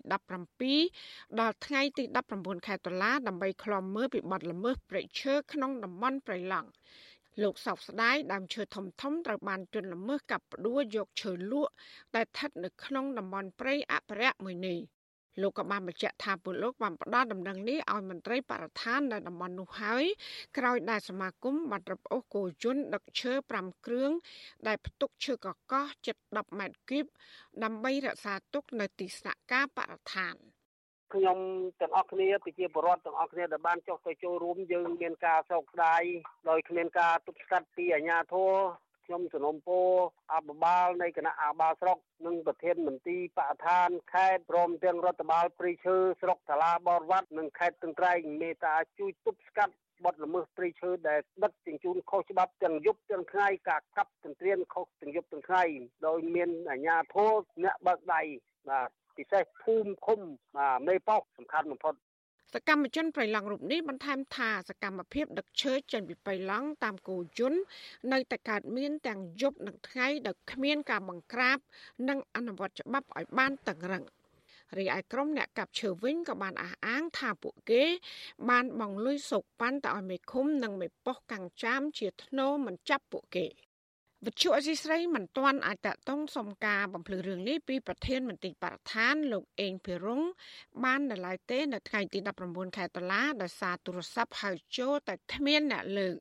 [0.64, 2.04] 17ដល់ថ្ងៃទី
[2.36, 6.70] 19ខែតុលាដើម្បីឃ្លាំមើលពីបទល្មើសព្រៃឈើក្នុងតំបន់ប្រៃឡង់
[7.44, 11.72] លោកសោកស្ដាយដើមឈើធំធំត្រូវបានជន់ល្មើសកាប់ផ្ដួលយកឈើលក់
[12.16, 14.80] ដែលស្ថិតនៅក្នុងតំបន់ព្រៃអភិរក្សមួយនេះ
[15.42, 20.06] លោកក៏បានបញ្ជាក់ថាពលលោកបានផ្ដល់ដំណឹងនេះឲ្យមន្ត្រីបរិស្ថាននៅតំបន់នោះហើយ
[20.58, 24.12] ក្រោយដែលសមាគមបានរឹបអូសគោយន្តដឹកឈើ5គ្រឿង
[24.68, 27.06] ដែលផ្ទុកឈើកកោះជិត10ម៉ែត្រគីប
[27.64, 30.36] ដើម្បីរក្សាទុកនៅទីស្នាក់ការបរិស្ថាន
[31.14, 31.38] ខ្ញុំ
[31.82, 36.02] ទាំងអស់គ្នាប្រជាពលរដ្ឋទាំងអស់គ្នាដែលបានចុះទៅចូលរួមយើងមានការសោកស្ដាយ
[36.50, 38.52] ដោយគ្មានការទប់ស្កាត់ពីអាជ្ញាធរ
[39.06, 39.80] ខ្ញុំសនំពោ
[40.34, 49.74] អបបាលនៃគណៈអាបាលស្រុកនិងប្រធានមន្ទីរបរិស្ថានខេត្តព្រមទាំងរដ្ឋបាលព្រៃឈើស្រុកតាឡាបរវត្តនិងខេត្តទឹងត្រែងមេត្តាជួយទប់ស្កាត់
[50.06, 55.64] បទល្មើសព្រៃឈើដែលដឹកជញ្ជូនខុសច្បាប់ទាំងយប់ទាំងថ្ងៃការកាប់ទន្ទ្រានខុសទាំងយប់ទាំងថ្ងៃ
[56.08, 57.32] ដោយមានអាជ្ញាធរ
[57.64, 58.22] អ្នកបើកដៃ
[58.70, 60.20] បាទពិសេសភូមិឃុំ
[60.88, 61.96] មេប៉ោះសំខាន់បំផុត
[62.58, 67.62] សកម្មជនប្រៃឡង់រូបនេះបន្ថែមថាសកម្មភាពដឹកឈើចេញពីប្រៃឡង់តាមគោយន្ត
[68.12, 71.58] នៅតែកើតមានទាំងយប់និងថ្ងៃដោយគ្មានការបង្ក្រាប
[72.10, 74.04] និងអនុវត្តច្បាប់ឲ្យបានតឹងរឹង
[74.78, 77.84] រីឯក្រុមអ្នកកាប់ឈើវិញក៏បានអះអាងថាពួកគេ
[78.50, 83.48] បានបងលុយសោកប៉ាន់ទៅឲ្យមេឃុំនិងមេប៉ុស្តិ៍កាំងចាមជាធ្នូមិនចាប់ពួកគេ
[84.26, 90.22] វិទ្យុអសីស្រីមិនទាន់អាចតតងសុំការបំភ្លឺរឿងនេះពីប្រធានមន្ត្រីបរដ្ឋានលោកអេងភិរុង
[90.84, 96.16] បាននៅឡើយទេ នៅថ្ងៃទី19ខែតុលាដោយសារទូរស័ព្ទហៅចូលតែគ្មានអ្នកលើក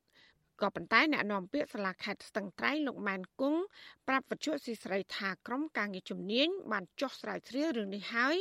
[0.60, 3.60] ក៏ប៉ុន្តែអ្នកនាំពាក្យសាលាខេត្តស្ទឹងត្រែងលោកម៉ែនគង់
[4.08, 8.36] ប្រាប់វិទ្យុស៊ីស្រីថាក្រុមការងារជំនាញបានចុះស្រាវជ្រាវរឿងនេះហើយ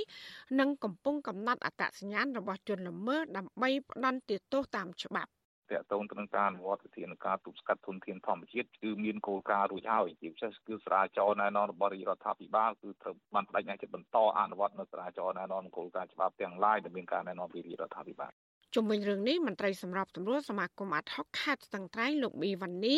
[0.59, 5.31] និងកំពុងកំណត់អត្តសញ្ញាណរបស់ជនល្មើសដើម្បីផ្ដន្ទាទោសតាមច្បាប់
[5.71, 18.33] តកតងទៅនឹងការអនុវត្តវិធានការទប់ស្កាត់ធនធានធម្មជាតិគឺមានគោលការណ៍រួចហើយជាពិសេសគឺស្រាវជ្រាវណែនាំរបស់រដ្ឋាភិបាលគឺត្រូវបានបដិញ្ញាចិត្តបន្តអនុវត្តនៅស្រាវជ្រាវណែនាំគោលការណ៍ច្បាប់ទាំងឡាយដែលមានការណែនាំពីរដ្ឋាភិបាល
[18.77, 22.97] ជុំវិញរឿងនេះមន្ត្រីសម្របសម្រួលសមាគមអាត់ហុកខេត្តស្ទឹងត្រែងលោកប៊ីវ៉ានី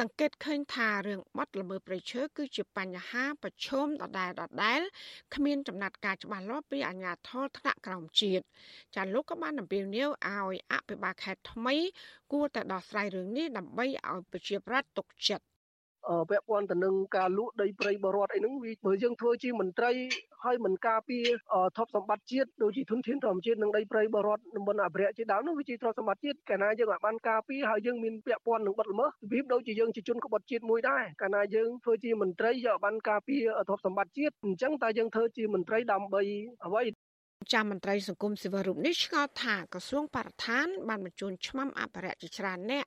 [0.00, 4.80] សង្កេតឃើញថារឿងបាត់ល្មើសព្រៃឈើគឺជាបញ្ហាប្រឈមដដែលដដែល
[5.34, 8.44] គ្មានចំណាត់ការច្បាស់លាស់ពីអាជ្ញាធរថ្នាក់ក្រោមជាតិ
[8.94, 11.76] ចាលោកក៏បានអំពាវនាវឲ្យអភិបាលខេត្តថ្មី
[12.32, 15.53] គួរតែដោះស្រាយរឿងនេះដើម្បីឲ្យប្រជាប្រដ្ឋទុកចិត្ត
[16.30, 19.92] ពាក់ព័ន្ធទៅនឹងការលក់ដីព្រៃបរដ្ឋអីហ្នឹងវាបើយើងធ្វើជាមន្ត្រី
[20.44, 21.26] ហើយមិនការពារ
[21.76, 36.22] ទ្រព្យសម្បត្តិជាតិដូចជាធនធានធម្មជាតិនិងដីព្រៃបរដ្ឋតំបន់អភិរក្សជាដើមនោះវាជាទ្រព្យសម្បត្តិជាតិកាលណាយើងអាចបានការពារហើយយើងមានពាក់ព័ន្ធនឹងបទល្មើសវាដូចជាយើងជាជនក្បត់ជាតិមួយដែរកាលណាយើងធ្វើជាមន្ត្រីយកបានការពារទ្រព្យសម្បត្តិជាតិអញ្ចឹងតើយើងធ្វើជាមន្ត្រីដើម្បី
[36.66, 36.82] អ្វី
[37.52, 42.86] ចាំមន្ត្រីសង្គមស៊ីវិលរូបនេះឆ្ងល់ថាក្រសួងបរិស្ថាន បានបញ្ជូនឆ្មាំអភិរក្សជាច្រើនអ្នក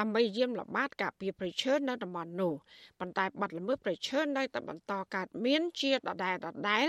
[0.00, 2.52] ដើម្បីយាមល្បាតការពារប្រៃឈើនៅតំបន់នោះ
[3.00, 6.86] ប៉ុន្តែបាត់ល្មើសប្រៃឈើនៅតែបន្តកើតមានជាដដែលដដែល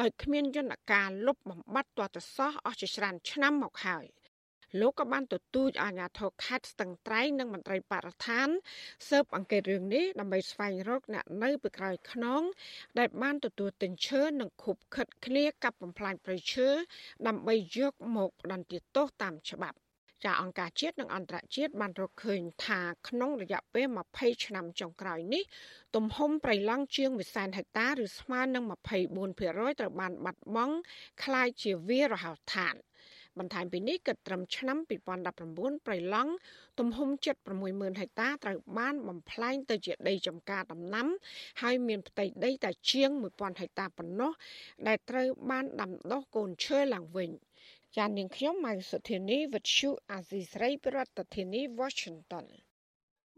[0.00, 4.06] ដោយគ្មានយន្តការលុបបំបាត់ទាល់តែសោះអស់ជាច្រើនឆ្នាំមកហើយ។
[4.79, 8.47] លោកក៏បានទទូចអាជ្ញាធរខេត្តស្ទឹងត្រែងនិងមន្ត្រីបរិស្ថាន
[9.09, 12.41] ស៊ើបអង្កេតរឿងនេះដើម្បីស្វែងរកអ្នកនៅពីក្រោយខ្នង
[12.99, 16.67] ដែលបានទទួលទិញឈើនិងខុបខិតគ្នាកັບបំផ្លាញព្រៃឈើ
[17.27, 19.77] ដើម្បីយកមកផ្ដន្ទាទោសតាមច្បាប់
[20.25, 25.43] ចាអង្គការជាតិនិងអន្តរជាតិបានរកឃើញថាក្នុងរយៈពេល20ឆ្នាំចុងក្រោយនេះ
[25.95, 28.63] ទំហំប្រៃឡង់ជាងវិសែនហិកតាឬស្មើនឹង
[29.01, 30.75] 24%ត្រូវបានបាត់បង់
[31.23, 32.75] คล้ายជាវារហោឋាន
[33.38, 34.78] បន្ថែមពីនេះគិតត្រឹមឆ្នាំ
[35.32, 36.32] 2019ប្រៃឡង់
[36.78, 37.08] ទំហំ
[37.54, 41.06] 760,000ហិកតាត្រូវបានបំផ្លាញទៅជាដីចម្ការដំណាំ
[41.62, 44.32] ហើយមានផ្ទៃដីតែជាង1000ហិកតាប៉ុណ្ណោះ
[44.86, 47.30] ដែលត្រូវបានដាំដុះកូនឈើឡើងវិញ
[47.96, 50.98] ចាននាងខ្ញុំម៉ៃសុធានីវិទ្យុអាស៊ីស្រីប្រ
[51.34, 52.46] ធានាធិបតី Washington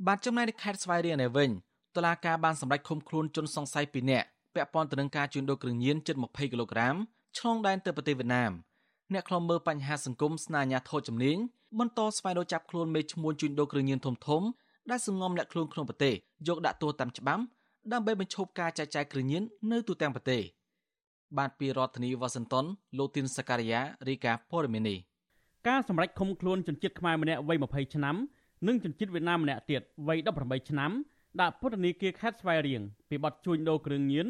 [0.06, 1.50] បាទចំណែកនៅខេត្តស្វាយរៀងនេះវិញ
[1.96, 6.94] តុលាការបានសម្រេចឃុំខ្លួនជនសង្ស័យ2នាក់ពាក់ព័ន្ធទៅនឹងការជួញដូរគ្រឿងញៀនជិត20គីឡូក្រាម
[7.38, 8.52] ឆ្លងដែនទៅប្រទេសវៀតណាម
[9.14, 11.36] អ្នកខ្លំមើលបញ្ហាសង្គមស្នាញាធោជំនាញ
[11.78, 14.42] បន្តស្វែងរកចាប់ខ្លួនមេឈ្មោះជួញដូរគ្រឿងញៀនធំធំ
[14.90, 16.14] ដែលសងំលាក់ខ្លួនក្នុងប្រទេស
[16.48, 17.42] យកដាក់ទោសតាមច្បាប់
[17.92, 19.42] ដើម្បីបញ្ឈប់ការចែកចាយគ្រឿងញៀន
[19.72, 20.42] នៅទូទាំងប្រទេស
[21.38, 22.64] បាទពីរដ្ឋធានីវ៉ាស៊ីនតោន
[22.98, 24.96] លោកទីនសការីយ៉ារីកាព័រមីនី
[25.68, 28.16] ការសម្រេចឃុំខ្លួនជនជាតិខ្មែរម្នាក់វ័យ20ឆ្នាំ
[28.66, 30.90] និងជនជាតិវៀតណាមម្នាក់ទៀតវ័យ18ឆ្នាំ
[31.40, 34.26] ដាក់ពន្ធនាគារខេត្តស្វាយរៀងពីបទជួញដូរគ្រឿងញៀន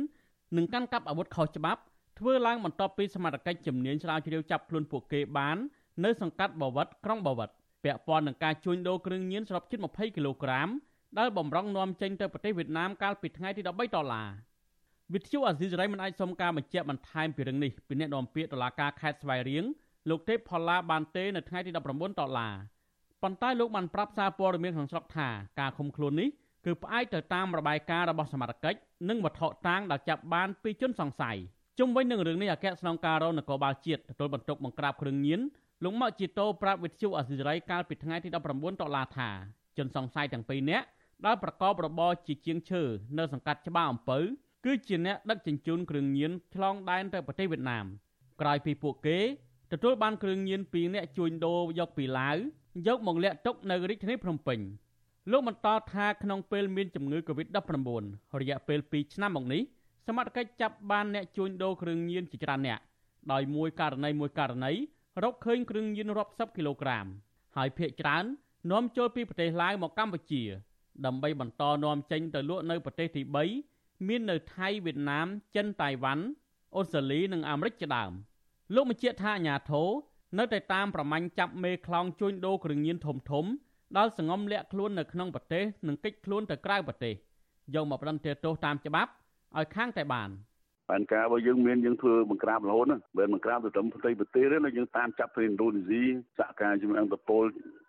[0.56, 1.80] និងកាន់កាប់អាវុធខុសច្បាប់
[2.18, 5.56] ធ្វើឡើងបន្ទាប់ពីសមត្ថកិច្ចជំនាញស្រាវជ្រាវចាប់ខ្លួនពួកគេបាន
[6.04, 7.54] នៅសង្កាត់បវត្តក្រុងបវត្ត
[7.84, 10.68] ពាក់ព័ន្ធនឹងការជួញដូរគ្រឿងញៀនសរុបជិត20គីឡូក្រាម
[11.18, 14.28] ដែលបំរុងនាំចេញទៅប្រទេសវៀតណាមកាលពីថ្ងៃទី13ដុល្លារ
[15.14, 19.64] វិទ្យុអាស៊ីសេរីមិនអាចសុំការបញ្ជាក់បន្ថែមពីរឿងនេះពីអ្នកនាំពាក្យតុលាការខេត្តស្វាយរៀង
[20.10, 22.54] លោកទេពផល្លាបានទេនៅថ្ងៃទី19ដុល្លារ
[23.22, 25.28] ប៉ុន្តែលោកបានប្រាប់សារព័ត៌មានក្នុងស្រុកថា
[25.60, 26.28] ការឃុំខ្លួននេះ
[26.64, 28.78] គឺផ្អែកទៅតាមរបាយការណ៍របស់សមត្ថកិច្ច
[29.08, 31.36] និងវត្ថុតាងដែលចាប់បានពីជនសង្ស័យ។
[31.78, 35.40] ជុំវិញនឹងរឿងនេះអគ្គស្នងការរងនគរបាលជាតិទទួលបន្ទុកបង្ក្រាបគ្រឿងញៀន
[35.84, 39.30] លោកម៉ាក់ជីតូប្រាប់វិទ្យុអសិរ័យកាលពីថ្ងៃទី19តុលាថា
[39.76, 40.86] ជនសង្ស័យទាំងពីរនាក់
[41.26, 42.82] ដែលប្រកបរបរជាជាងឈើ
[43.18, 44.18] នៅសង្កាត់ច្បារអំពៅ
[44.64, 47.86] គឺជាអ្នកដឹកជញ្ជូនគ្រឿងញៀនឆ្លងដែនទៅប្រទេសវៀតណាម
[48.40, 49.18] ក្រោយពីពួកគេ
[49.72, 52.36] ទទួលបានគ្រឿងញៀនពីអ្នកជួញដូរយកពីឡាវ
[52.86, 54.58] យកមកលាក់ទុកនៅរាជធានីភ្នំពេញ
[55.32, 57.88] លោកបន្តថាក្នុងពេលមានជំងឺ Covid-19
[58.40, 59.62] រយៈពេល2ឆ្នាំមកនេះ
[60.10, 62.80] សមត្ថកិច្ចចាប់បានអ្នកជួញដូរគ្រឿងញៀនជាច្រើនអ្នក
[63.32, 64.72] ដោយមួយករណីមួយករណី
[65.22, 67.06] រកឃើញគ្រឿងញៀនរាប់សិបគីឡូក្រាម
[67.56, 68.24] ហើយភ ieck ច្រើន
[68.70, 70.42] នាំចូលពីប្រទេសឡាវមកកម្ពុជា
[71.06, 73.22] ដើម្បីបន្តនាំចេញទៅលក់នៅប្រទេសទី
[73.64, 76.24] 3មាននៅថៃវៀតណាមចិនតៃវ៉ាន់
[76.76, 78.12] អូស្ត្រាលីនិងអាមេរិកជាដើម
[78.74, 79.88] លោកបញ្ជាក់ថាអាញាធរ
[80.38, 83.44] នៅតែតាមប្រមាញ់ចាប់មេខ្លោងជួញដូរគ្រឿងញៀនធំធំ
[83.96, 87.14] ដល់សងំលាក់ខ្លួននៅក្នុងប្រទេសនិងកិច្ចខ្លួនទៅក្រៅប្រទេស
[87.74, 89.10] យកមកផ្ដន្ទាទោសតាមច្បាប់
[89.56, 90.30] ឲ្យខាងតែបាន
[90.88, 96.02] ផែនការរបស់យើងមានយើងធ្វើបង្ក្រាបរហូតណាមិនបង្ក្រាបទៅត្រឹមប្រទេសប្រទេសទេណាយើងតាមចាប់ទៅឥណ្ឌូនេស៊ី
[96.38, 97.44] សហការជាមួយអង្គតពល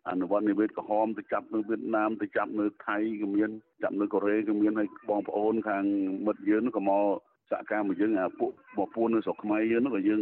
[0.10, 3.50] អនុវត្តនិវេតក្រហមទៅចាប់នៅវៀតណាមទៅចាប់នៅថៃក៏មាន
[3.84, 5.84] ចាប់នៅកូរ៉េក៏មានហើយបងប្អូនខាង
[6.26, 7.06] មិត្តយើងក៏មក
[7.52, 10.22] សហការមួយយើងអាពួកមកពួននៅស្រុកខ្មែរយើងនោះក៏យើង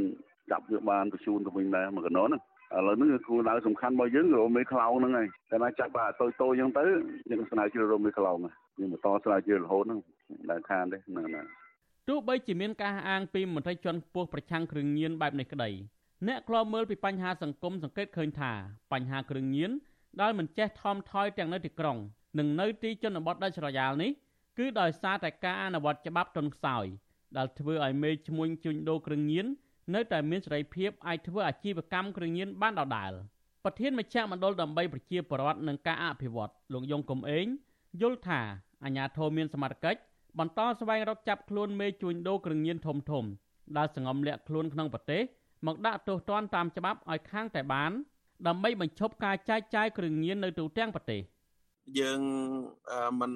[0.52, 2.38] ចាប់វាបានបញ្ជូនទៅវិញដែរមកកណោណា
[2.76, 6.84] ឥឡូវនេះគឺគោលដៅសំខាន់របស់យើងគឺរមេខ្លោងហ្នឹងហើយតែណាចាប់បាទតូចតូចអញ្ចឹងទៅ
[7.30, 8.38] យើងស្នើជ្រើសរមេខ្លោង
[8.80, 10.00] យើងបន្តស្នើជ្រើសរហូតហ្នឹង
[10.50, 11.42] ដែលខានទេហ្នឹងណា
[12.08, 15.70] ទោះបីជាមានការអាងពីមន្ត្រីជាន់ខ្ពស់ប្រឆាំងគ្រឿងញៀនបែបនេះក្តី
[16.28, 18.52] អ្នកខ្លោមើលពីបញ្ហាសង្គមសង្កេតឃើញថា
[18.92, 19.72] បញ្ហាគ្រឿងញៀន
[20.22, 21.98] ដែលមិនចេះថមថយទាំងនៅទីក្រុង
[22.40, 24.12] និងនៅទីជនបទដាច់ស្រយាលនេះ
[24.58, 26.86] គឺដោយសារតែការអនុវត្តច្បាប់ទន់ខ្សោយ
[27.38, 29.46] ដែលធ្វើឲ្យមេឈ្មួញជួញដូរគ្រឿងញៀន
[29.96, 33.12] នៅតែមានសេរីភាពអាចធ្វើអាជីវកម្មគ្រឿងញៀនបានដដែល
[33.64, 37.46] ប្រធានមជ្ឈមណ្ឌលដើម្បីប្រជាពលរដ្ឋនិងការអភិវឌ្ឍលោកយងកំឯង
[38.02, 38.42] យល់ថា
[38.84, 40.00] អាញាធមមានសមត្ថកិច្ច
[40.40, 43.26] បន្តស្វែងរកចាប់ខ្លួនមេជួញដូរគ្រឿងញៀនធំធំ
[43.78, 45.22] ដែលសងំលាក់ខ្លួនក្នុងប្រទេស
[45.68, 47.92] មកដាក់ទោសទណ្ឌតាមច្បាប់ឲ្យខាងតែបាន
[48.48, 51.22] ដើម្បីបញ្ឈប់ការចែកចាយគ្រឿងញៀននៅទូទាំងប្រទេស
[52.00, 52.22] យើង
[53.22, 53.34] មិន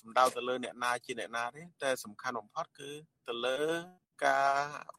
[0.00, 2.90] សំដៅទៅលើអ្នកណាជាអ្នកណាទេតែសំខាន់បំផុតគឺ
[3.28, 3.60] ទៅលើ
[4.26, 4.54] ការ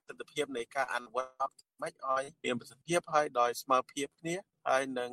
[0.08, 4.36] ទស្សនវិជ្ជានៃការអនុវត្តមិនឲ្យមានប្រសិទ្ធភាពហើយដោយស្មើភាពគ្នា
[4.70, 5.12] ហើយនឹង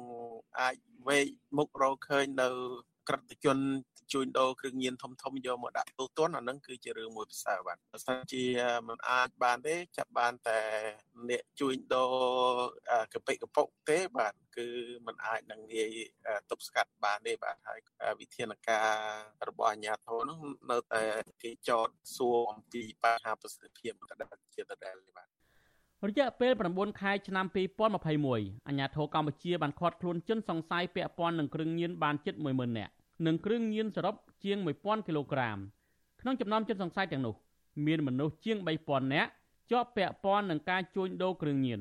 [0.61, 0.75] អាច
[1.09, 2.49] វេកមុខរកឃើញនៅ
[3.09, 3.59] ក្រិតជន
[4.13, 8.43] ជួញដូរគ្រឿងញៀនធំធំយកមកដាក់ទូទន់អានឹងគឺជារឿងមួយផ្សើបាទបើសិនជា
[8.88, 10.60] มันអាចបានទេចាប់បានតែ
[11.29, 12.13] អ្នកជួញដូរ
[13.13, 14.67] កពិកពុកទេបាទគឺ
[15.05, 15.89] มันអាចនឹងងាយ
[16.49, 17.79] ទប់ស្កាត់បានទេបាទហើយ
[18.19, 18.89] វិធានការ
[19.47, 20.39] របស់អាជ្ញាធរនោះ
[20.71, 21.03] នៅតែ
[21.43, 25.27] គេចោតសួរអំពីបញ្ហាប្រសិទ្ធភាពដដែលជាដដែលបាទ
[26.10, 27.45] រយៈពេល9ខែឆ្នាំ
[28.05, 32.93] 2021អាជ្ញាធរកម្ពុជាបានឃាត់ខ្លួនជនសង្ស័យពាក់ព័ន្ធនឹងគ្រឿងញៀនបានជិត10000នាក់
[33.26, 35.59] និងគ្រឿងញៀនសរុបជាង1000គីឡូក្រាម
[36.20, 37.35] ក្នុងចំណោមជនសង្ស័យទាំងនោះ
[37.87, 39.31] មានមនុស្សជាង3000នាក់
[39.70, 41.81] ជាប់ពាក់ព័ន្ធនឹងការជួញដូរគ្រឿងញៀន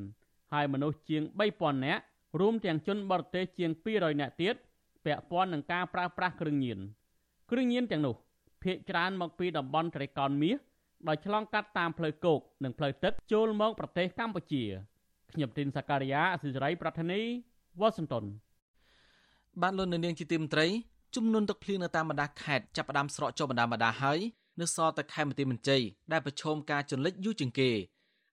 [0.53, 1.23] ហើយមនុស្សជាង
[1.55, 2.01] 3000នាក់
[2.39, 4.55] រួមទាំងជនបរទេសជាង200នាក់ទៀត
[5.05, 6.79] ពាក់ព័ន្ធនឹងការប្រើប្រាស់គ្រឿងញៀន
[7.51, 8.15] គ្រឿងញៀនទាំងនោះ
[8.63, 10.57] ភាគច្រើនមកពីតំបន់ត្រេកោណមាស
[11.07, 14.63] ដោយឆ្លងកាត់តាមផ្លូវគោកនិងផ្លូវទឹកចូលមកប្រទេសកម្ពុជា
[15.31, 17.21] ខ្ញុំទីនសាការីយ៉ាអសិរ័យប្រធានី
[17.79, 18.25] វ៉ាស៊ីនតោន
[19.61, 20.67] បានលោកនៅនាងជាទីមត្រី
[21.15, 24.19] ចំនួនទឹកភ្លៀងនៅតាមបណ្ដាខេត្តចាប់ផ្ដើមស្រកចុះបណ្ដាបណ្ដាហើយ
[24.61, 27.69] នៅសល់តែខេត្តបន្ទាយមានជ័យដែលប្រឈមការជន់លិចយូរជាងគេ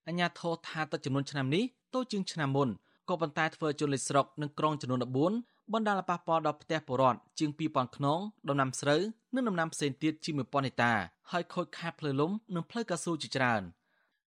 [0.09, 1.64] អញ្ញាធរថាទឹកចំនួនឆ្នាំនេះ
[1.95, 2.68] តូចជាងឆ្នាំមុន
[3.09, 5.01] ក៏ប៉ុន្តែធ្វើជន់លិចស្រុកនិងក្រុងចំនួន
[5.37, 8.18] 14បណ្ដាលប៉ះពាល់ដល់ផ្ទះពលរដ្ឋជាង2000ខ្នង
[8.49, 9.01] ដំណាំស្រូវ
[9.35, 10.92] និងដំណាំផ្សេងទៀតជាង1000ហិកតា
[11.31, 13.62] ហើយខូចខាតផ្លូវលំនិងផ្លូវកស៊ូជាច្រើន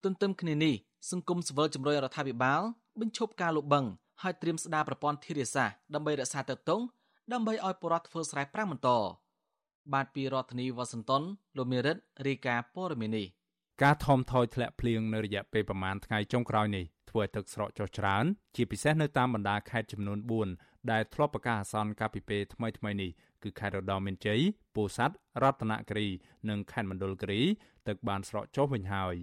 [0.04, 0.74] ទន្ទឹមគ្នានេះ
[1.12, 2.62] សង្គមស៊ីវិលជំរុញរដ្ឋាភិបាល
[3.00, 3.89] បញ្ឈប់ការលុបបង្ក
[4.22, 6.84] ហើយត្រៀមស្ដារប្រព័ន្ធធារាសាស្ត្រដើម្បីរក្សាទឹកទង់
[7.32, 8.90] ដើម្បីឲ្យពលរដ្ឋធ្វើស្រែប្រាំងបន្ត
[9.94, 11.24] បាទពីរដ្ឋធានីវ៉ាស៊ីនតោន
[11.58, 13.28] លោកមេរិតរាយការណ៍ព័ត៌មាននេះ
[13.84, 20.20] ការថមថយធ្លាក់ភ្លៀងនៅរយៈពេលប្រមាណថ្ងៃចុងក្រោយនេះធ្វើឲ្យទឹកស្រកចុះច្រើន ជាពិសេសនៅតាមបណ្ដាខេត្តចំនួន
[20.56, 23.10] 4ដែលធ្លាប់ប្រកាសអាសន្នកាលពីពេលថ្មីៗនេះ
[23.44, 24.42] គឺខេត្តរតនមានជ័យ
[24.76, 26.08] ពោធិ៍សាត់រតនគិរី
[26.50, 27.42] និងខេត្តមណ្ឌលគិរី
[27.88, 29.16] ទឹកបានស្រកចុះវិញហើយ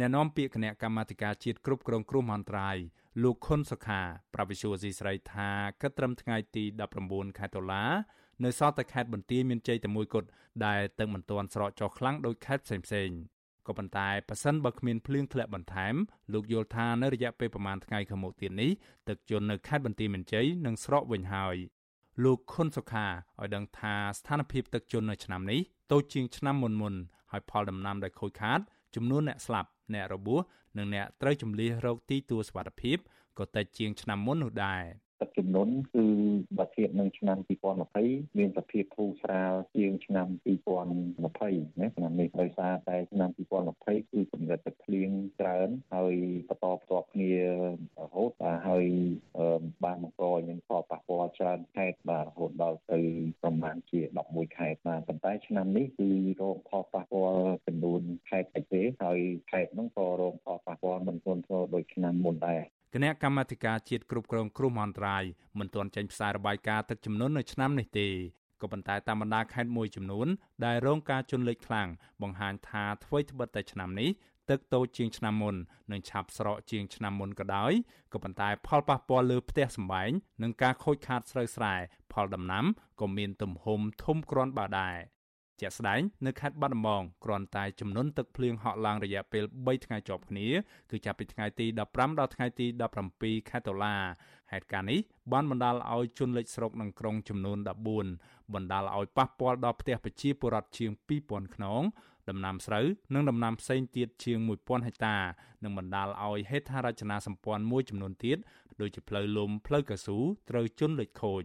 [0.00, 2.76] អ្នកនាំពាក្យគណៈកម្មាធិការជាតិគ្រប់គ្រងគ្រោះមហន្តរាយ
[3.22, 4.00] លោកខុនសុខា
[4.34, 6.64] ប្រវិសុយស៊ីស្រីថាគិតត្រឹមថ្ងៃទី
[7.02, 7.84] 19ខែតុលា
[8.44, 10.28] នៅសល់តែខេត្តបន្ទាយមានជ័យតែមួយគត់
[10.66, 13.18] ដែលទឹកមិនទាន់ស្រកចុះខ្លាំងដោយខេត្តផ្សេងៗ
[13.66, 15.94] ក៏ប៉ុន្តែប៉ះសិនបើគ្មានភ្លៀងធ្លាក់បន្ថែម
[16.32, 18.70] លោកយល់ថានៅរយៈពេលប្រមាណថ្ងៃខាងមុខទៀតនេះ
[19.08, 21.56] ទឹកជន់នៅខេត្តបន្ទាយមានជ័យនឹងស្រកវិញហើយ
[22.24, 25.60] លោកខុនសុខាឲ្យដឹងថាស្ថានភាពទឹកជន់នៅឆ្នាំនេះ
[25.92, 26.94] តូចជាងឆ្នាំមុនមុន
[27.32, 28.60] ហើយផលដំណាំដែលខូចខាត
[28.94, 30.40] ចំនួនអ្នកស្លាប់ អ្នករបួស
[30.78, 32.96] និងអ្នកត្រូវជំលះរោគទីទួសុវត្ថិភាព
[33.38, 34.82] ក៏តិចជាងឆ្នាំមុននោះដែរ
[35.20, 36.06] ទឹកជំនន់គឺ
[36.58, 37.38] បើធៀបនឹងឆ្នាំ
[37.88, 46.14] 2020មានសភាពធូរស្រាលជាងឆ្នាំ2020ណាឆ្នាំនេះដោយសារតែឆ្នាំ2020គឺកម្រិតទឹកភ្លៀងច្រើនហើយ
[46.48, 47.48] បន្តបន្ទាប់គ្នារ
[48.14, 48.86] ហូតបាទហើយ
[49.84, 53.00] បានបង្កឲ្យមានផលប៉ះពាល់ច្រើនខេត្តបាទរហូតដល់ទៅ
[53.42, 54.00] ប្រមាណជា
[54.30, 62.62] 11ខេត្តបាទប៉ុន្តែឆ្នាំនេះគឺរងផលប៉ះពាល់ចំនួនខេត្តតិចទេហើយខេត្តនោះក៏រងផលប៉ះពាល់មិនធ្ងន់ធ្ងរដូចឆ្នាំមុនដែរ
[62.94, 65.24] គណៈកម្មាធិការជាតិគ្រប់គ្រងគ្រោះមហន្តរាយ
[65.58, 68.08] មិនទាន់ចេញផ្សាយរបាយការណ៍ទឹកជំនន់នៅឆ្នាំនេះទេ
[68.62, 70.28] ក៏ប៉ុន្តែតាមបណ្ដាខេត្តមួយចំនួន
[70.64, 71.88] ដែលរងការជន់លិចខ្លាំង
[72.22, 74.10] បង្ហាញថាអ្វីត្បិតតែឆ្នាំនេះ
[74.50, 75.56] ទឹកតូចជាងឆ្នាំមុន
[75.92, 77.72] និងឆាប់ស្រកជាងឆ្នាំមុនក៏ដោយ
[78.12, 80.10] ក៏ប៉ុន្តែផលប៉ះពាល់លើផ្ទះសម្បែង
[80.42, 81.74] និងការខូចខាតស្រូវស្រែ
[82.12, 82.64] ផលដំណាំ
[83.00, 84.96] ក៏មានទំហំធំគ្រាន់បើដែរ។
[85.60, 90.46] ជាក់ស្ដែងនៅខេត្តបាត់ដំបងគ្រាន់តែចំនួនទឹកភ្លៀងហក់ឡើងរយៈពេល3ថ្ងៃជាប់គ្នា
[90.90, 92.66] គឺចាប់ពីថ្ងៃទី15ដល់ថ្ងៃទី
[93.08, 93.94] 17ខែតុលា
[94.52, 95.00] ហេតុការណ៍នេះ
[95.32, 97.58] បានបណ្ដាលឲ្យជនលិចស្រុកនិងក្រុងចំនួន
[98.06, 100.90] 14បណ្ដាលឲ្យប៉ះពាល់ដល់ផ្ទះប្រជាពលរដ្ឋជាង
[101.24, 101.82] 2000ខ្នង
[102.30, 105.16] ដំណាំស្រូវនិងដំណាំផ្សេងទៀតជាង1000ហិកតា
[105.64, 108.38] និងបណ្ដាលឲ្យហេដ្ឋារចនាសម្ព័ន្ធមួយចំនួនទៀត
[108.80, 110.18] ដូចជាផ្លូវលំផ្លូវកស៊ូ
[110.50, 111.42] ត្រូវជន់លិចខូច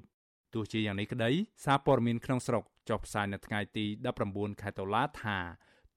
[0.54, 1.32] ទោះជាយ៉ាងនេះក្តី
[1.66, 3.86] សារព័ត៌មានក្នុងស្រុកចុះផ្សាយនៅថ្ងៃទី
[4.24, 5.38] 19ខែតុលាថា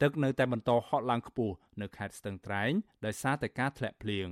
[0.03, 2.71] ទឹកនៅតែបន្តហក់ឡើងខ្ពស់នៅខេត្តស្ទឹងត្រែង
[3.05, 4.29] ដោយសារតែការធ្លាក់ភ្លៀង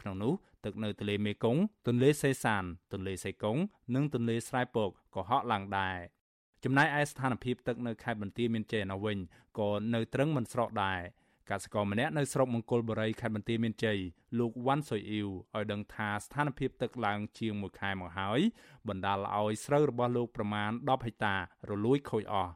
[0.00, 0.34] ក្នុងនោះ
[0.64, 3.56] ទឹកនៅទន្លេមេគង្គទន្លេសេសាន ទន្លេសេកុង
[3.94, 5.98] និងទន្លេស្រែពកក៏ហក់ឡើងដែរ
[6.64, 9.18] ចំណែកឯស្ថានភាពទឹកនៅខេត្តបន្ទាយមានជ័យនៅវិញ
[9.58, 11.00] ក៏នៅត្រឹងមិនស្រកដែរ
[11.50, 13.98] កសិករម្នាក់នៅស្រុកមង្គលបុរីខេត្តបន្ទាយមានជ័យ
[14.38, 18.40] លោកវ៉ាន់សុយអ៊ីវឲ្យដឹងថាស្ថានភាពទឹកឡើងជាង1ខែមកហើយ
[18.88, 21.34] បណ្ដាលឲ្យស្រូវរបស់លោកប្រមាណ10ហិកតា
[21.70, 22.52] រលួយខូចអស់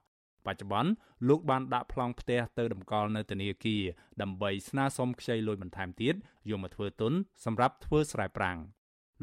[0.47, 0.91] បច្ចុប្បន្ន
[1.29, 3.83] លោកបានដាក់ប្លង់ផ្ទះទៅតម្កល់នៅធនាគារ
[4.23, 6.15] ដើម្បីស្នើសុំខ្ចីលុយបន្ថែមទៀត
[6.51, 7.13] យកមកធ្វើទុន
[7.45, 8.59] សម្រាប់ធ្វើស្រែប្រាំង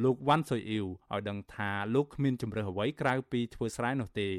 [0.04, 4.30] លោកវ៉ាន់សុយអ៊ីវឲ្យដឹងថាលោកគ្មានជំរើសអ្វីក្រៅពីធ្វើស្រែនោះទេ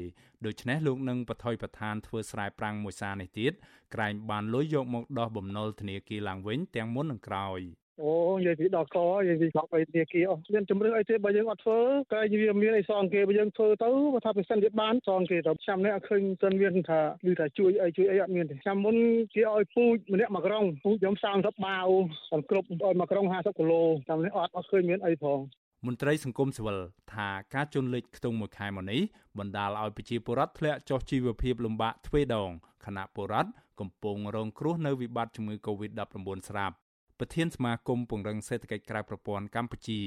[0.45, 3.51] ដូច្នេះលោកនឹងបថុយប្រឋានធ្វើស្រែប្រាំងមួយសារនេះទៀត
[3.93, 7.59] ក្រែងបានលុយយកមកដោះបំណុលធនាគារឡើងវិញទាំងមុននិងក្រោយ
[8.01, 11.79] អូនិយាយពីដល់កនិយាយពីស្បអីធនាគារអស់មានជំរឿអីទេបើយើងអត់ធ្វើ
[12.13, 18.95] តែវាមានអីសងគេបើយើងធ្វើទៅបើថាប្រសិនជាបានសងគេទៅឆ្នាំនេះអត់ឃើញសិនមានថាឮថាជួយអីជួយអីអត់មានទេឆ្នាំមុន
[19.33, 21.87] គេឲ្យពូចម្នាក់មួយក្រុងពូខ្ញុំ30បាវ
[22.31, 25.39] សំគ្រប់ឲ្យមួយក្រុង50គីឡូឆ្នាំនេះអត់អត់ឃើញមានអីផង
[25.85, 26.77] មន្ត្រីសង្គមស៊ីវិល
[27.13, 29.01] ថាការជន់លិចខ្ទង់មួយខែមកនេះ
[29.39, 32.49] បណ្ដាលឲ្យប្រជាពលរដ្ឋធ្លាក់ចុះជីវភាពលំបាកទ្វេដង
[32.85, 36.75] ខណៈពលរដ្ឋកំពុងរងគ្រោះនៅវិបត្តិជំងឺ Covid-19 ស្រាប់
[37.19, 39.99] ប្រធានសមាគមពង្រឹងសេដ្ឋកិច្ចក្រៅប្រព័ន្ធកម្ពុជា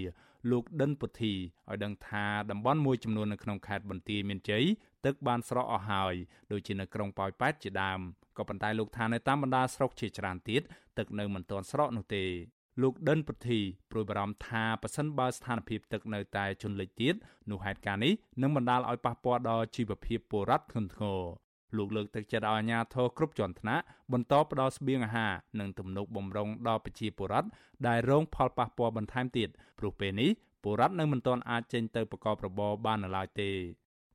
[0.51, 4.65] លោកដិនពុទ្ធីឲ្យដឹងថាតំបន់មួយចំនួននៅក្នុងខេត្តបន្ទាយមានជ័យ
[5.05, 6.15] ទឹកបានស្រកអស់ហើយ
[6.53, 8.01] ដូចជានៅក្រុងប៉ោយប៉ែតជាដើម
[8.37, 10.63] ក៏ប៉ុន្តែលោកថានៅតាមបណ្ដាស្រុកជាច្រើនទៀត
[10.99, 12.25] ទឹកនៅមិនទាន់ស្រកនោះទេ
[12.83, 17.15] លោកដិនពុទ្ធីព្រួយបារម្ភថាប៉ះសិនបើស្ថានភាពទឹកនៅតែជន់លិចទៀត
[17.51, 21.21] នោះហេតុការណ៍នេះនឹងបណ្ដាលឲ្យប៉ះពាល់ដល់ជីវភាពពលរដ្ឋធ្ងន់ធ្ងរ
[21.77, 27.49] លោកលើកទឹកចិត្តឲ្យអាជ្ញាធរគ្រប់ជាន់ថ្នាក់បន្តផ្តល់ស្បៀងអាហារនិងទំនុកបម្រុងដល់ប្រជាពលរដ្ឋ
[27.89, 30.31] ដែលរងផលប៉ះពាល់បន្ថែមទៀតព្រោះពេលនេះ
[30.63, 33.51] ពលរដ្ឋនៅមិនទាន់អាចចេញទៅប្រកបរបរបាននៅឡើយទេ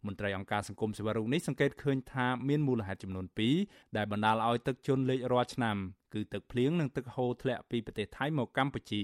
[0.06, 3.26] មន្ត្រីអង្គការសង្គមស៊ីវិលរូបនេះសង្កេតឃើញថាមានមូលហេតុចំនួន
[3.62, 5.78] 2ដែលបណ្ដាលឲ្យទឹកជន់លិចរាល់ឆ្នាំ
[6.13, 9.04] គឺទឹកភ្លៀងនិងទឹកហូរធ្លាក់ពីប្រទេសថៃមកកម្ពុជា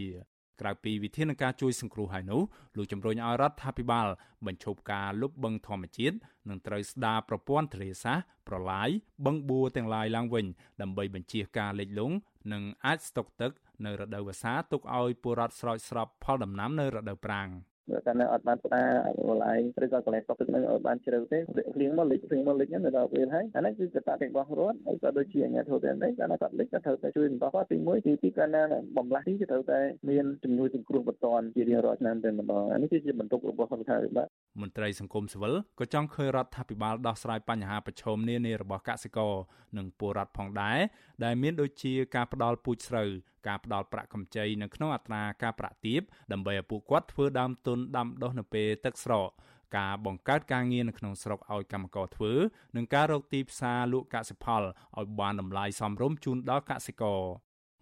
[0.61, 2.41] ក្រៅពីវិធានការជួយសង្គ្រោះហើយនោះ
[2.77, 4.07] លោកជំរុញឲ្យរដ្ឋាភិបាល
[4.45, 6.15] បញ្ឈប់ការលុបបង្ខំធម្មជាតិ
[6.49, 8.89] និងត្រូវស្ដារប្រព័ន្ធធារាសាស្ត្រប្រឡាយ
[9.25, 10.45] បឹងបួរទាំងឡាយឡើងវិញ
[10.81, 12.15] ដើម្បីបញ្ជៀសការលិចលង់
[12.51, 13.51] និងអាចស្តុកទឹក
[13.85, 17.49] នៅរដូវវស្សាទុកឲ្យពលរដ្ឋស្រោចស្រពផលដំណាំនៅរដូវប្រាំង។
[18.07, 18.83] តែនៅអត់បានផ្ដា
[19.29, 21.39] កន្លែងឬក៏កន្លែងស្តុកទឹកនៅឲ្យបានជ្រៅទេ
[21.75, 28.63] ភ្លៀងមកលិចភ្លៀងមកលិចនៅដល់ពេលហើយអានេះគឺកត្តាទាំងរបស់រដ្ឋហើយក៏ដូចជាអាជ្ញាធរទាំងនេះគាត់គាត់លិចគាត់ត្រូវតែជួយបន្តគាត់ទី1ទី2គាត់ណា
[28.97, 34.27] បំលាស់ទីគឺត្រូវតែមានជំនួយសង្គ្រោះបន្ទាន់ជារៀងរាល់ឆ្នាំតែម្ដងអានេះគឺជាបន្ទុករបស់រដ្ឋាភិបាល
[34.61, 39.33] មន្ត្រីសង្គមស៊ីវិលក៏ចង់ឃើញរដ្ឋាភិបាលដោះស្រាយបញ្ហាប្រឈមនានារបស់កសិករ
[39.77, 40.77] និងពលរដ្ឋផងដែរ
[41.23, 43.09] ដែលមានដូចជាការផ្ដាល់ពូជស្រូវ
[43.47, 46.01] ការផ្ដល់ប្រាក់កម្ចីនៅក្នុងអត្រាការប្រាក់ទាប
[46.31, 49.29] ដើម្បីឲ្យពួកគាត់ធ្វើដើមទុនដាំដុះនៅពេលទឹកស្រក
[49.77, 52.33] ការបង្កើតការងារនៅក្នុងស្រុកឲ្យកម្មករធ្វើ
[52.75, 54.61] និងការរកទីផ្សារលក់កសិផល
[54.97, 57.21] ឲ្យបានតម្លៃសមរម្យជូនដល់កសិករ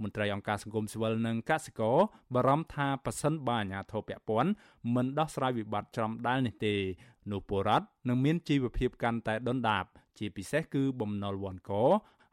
[0.04, 1.98] មន្ត្រីអង្គការសង្គមស៊ីវិលនិងកសិករ
[2.36, 4.52] បារម្ភថាប៉ះសិនបើអាជ្ញាធរពាក់ព័ន្ធ
[4.96, 6.76] មិនដោះស្រាយវិបត្តិច្រំដែលនេះទេ
[7.32, 9.86] នោះពលរដ្ឋនឹងមានជីវភាពកាន់តែដុនដាប
[10.18, 11.72] ជាពិសេសគឺបំណុលវ័នក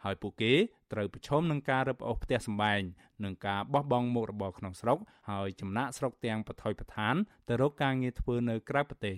[0.05, 0.53] ហើយពួកគេ
[0.93, 2.81] ត្រូវប្រឈមនឹងការរឹបអូសផ្ទះសម្បែង
[3.25, 4.99] និងការបោះបង់មុខរបរក្នុងស្រុក
[5.31, 7.15] ហើយចំណាក់ស្រុកទាំងបថុយប្រឋាន
[7.49, 9.17] ទៅរកការងារធ្វើនៅក្រៅប្រទេស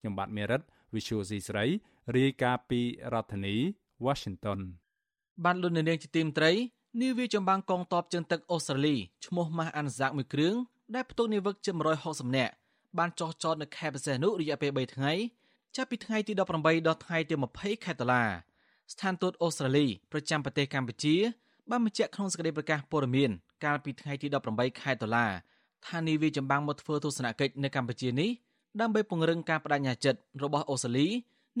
[0.00, 0.62] ខ្ញុំបាទមេរិត
[0.94, 1.64] Visual C ស្រី
[2.16, 2.80] រាយការណ៍ពី
[3.12, 3.56] រដ្ឋធានី
[4.06, 4.60] Washington
[5.44, 6.52] បានលុននាងជាទីមត្រី
[7.00, 10.54] នាវាចម្បាំងកងទ័ពជើងទឹកអូស្ត្រាលីឈ្មោះម៉ាស់អានសាកមួយគ្រឿង
[10.94, 11.72] ដែលផ្ទុកនាវិកជា
[12.04, 12.52] 160នាក់
[12.98, 15.12] បានចោះចតនៅខេត្តបរសេនុរយៈពេល3ថ្ងៃ
[15.76, 18.24] ចាប់ពីថ្ងៃទី18ដល់ថ្ងៃទី20ខែតុលា
[18.92, 21.14] ស្ថានទូតអូស្ត្រាលីប្រចាំប្រទេសកម្ពុជា
[21.70, 23.30] បានបញ្ជាក់ក្នុងសេចក្តីប្រកាសព័ត៌មាន
[23.64, 25.26] កាលពីថ្ងៃទី18ខែតុលា
[25.86, 28.30] ថានាវាចម្បាំងមកធ្វើទស្សនកិច្ចនៅកម្ពុជានេះ
[28.80, 31.08] ដើម្បីពង្រឹងការបដិញ្ញាចិត្តរបស់អូស្ត្រាលី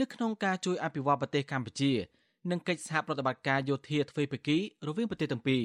[0.00, 1.92] នៅក្នុងការជួយអភិវឌ្ឍប្រទេសកម្ពុជា
[2.50, 5.64] និងកិច្ចសហប្រតិបត្តិការយោធាទ្វេភាគីរវាងប្រទេសទាំងពីរ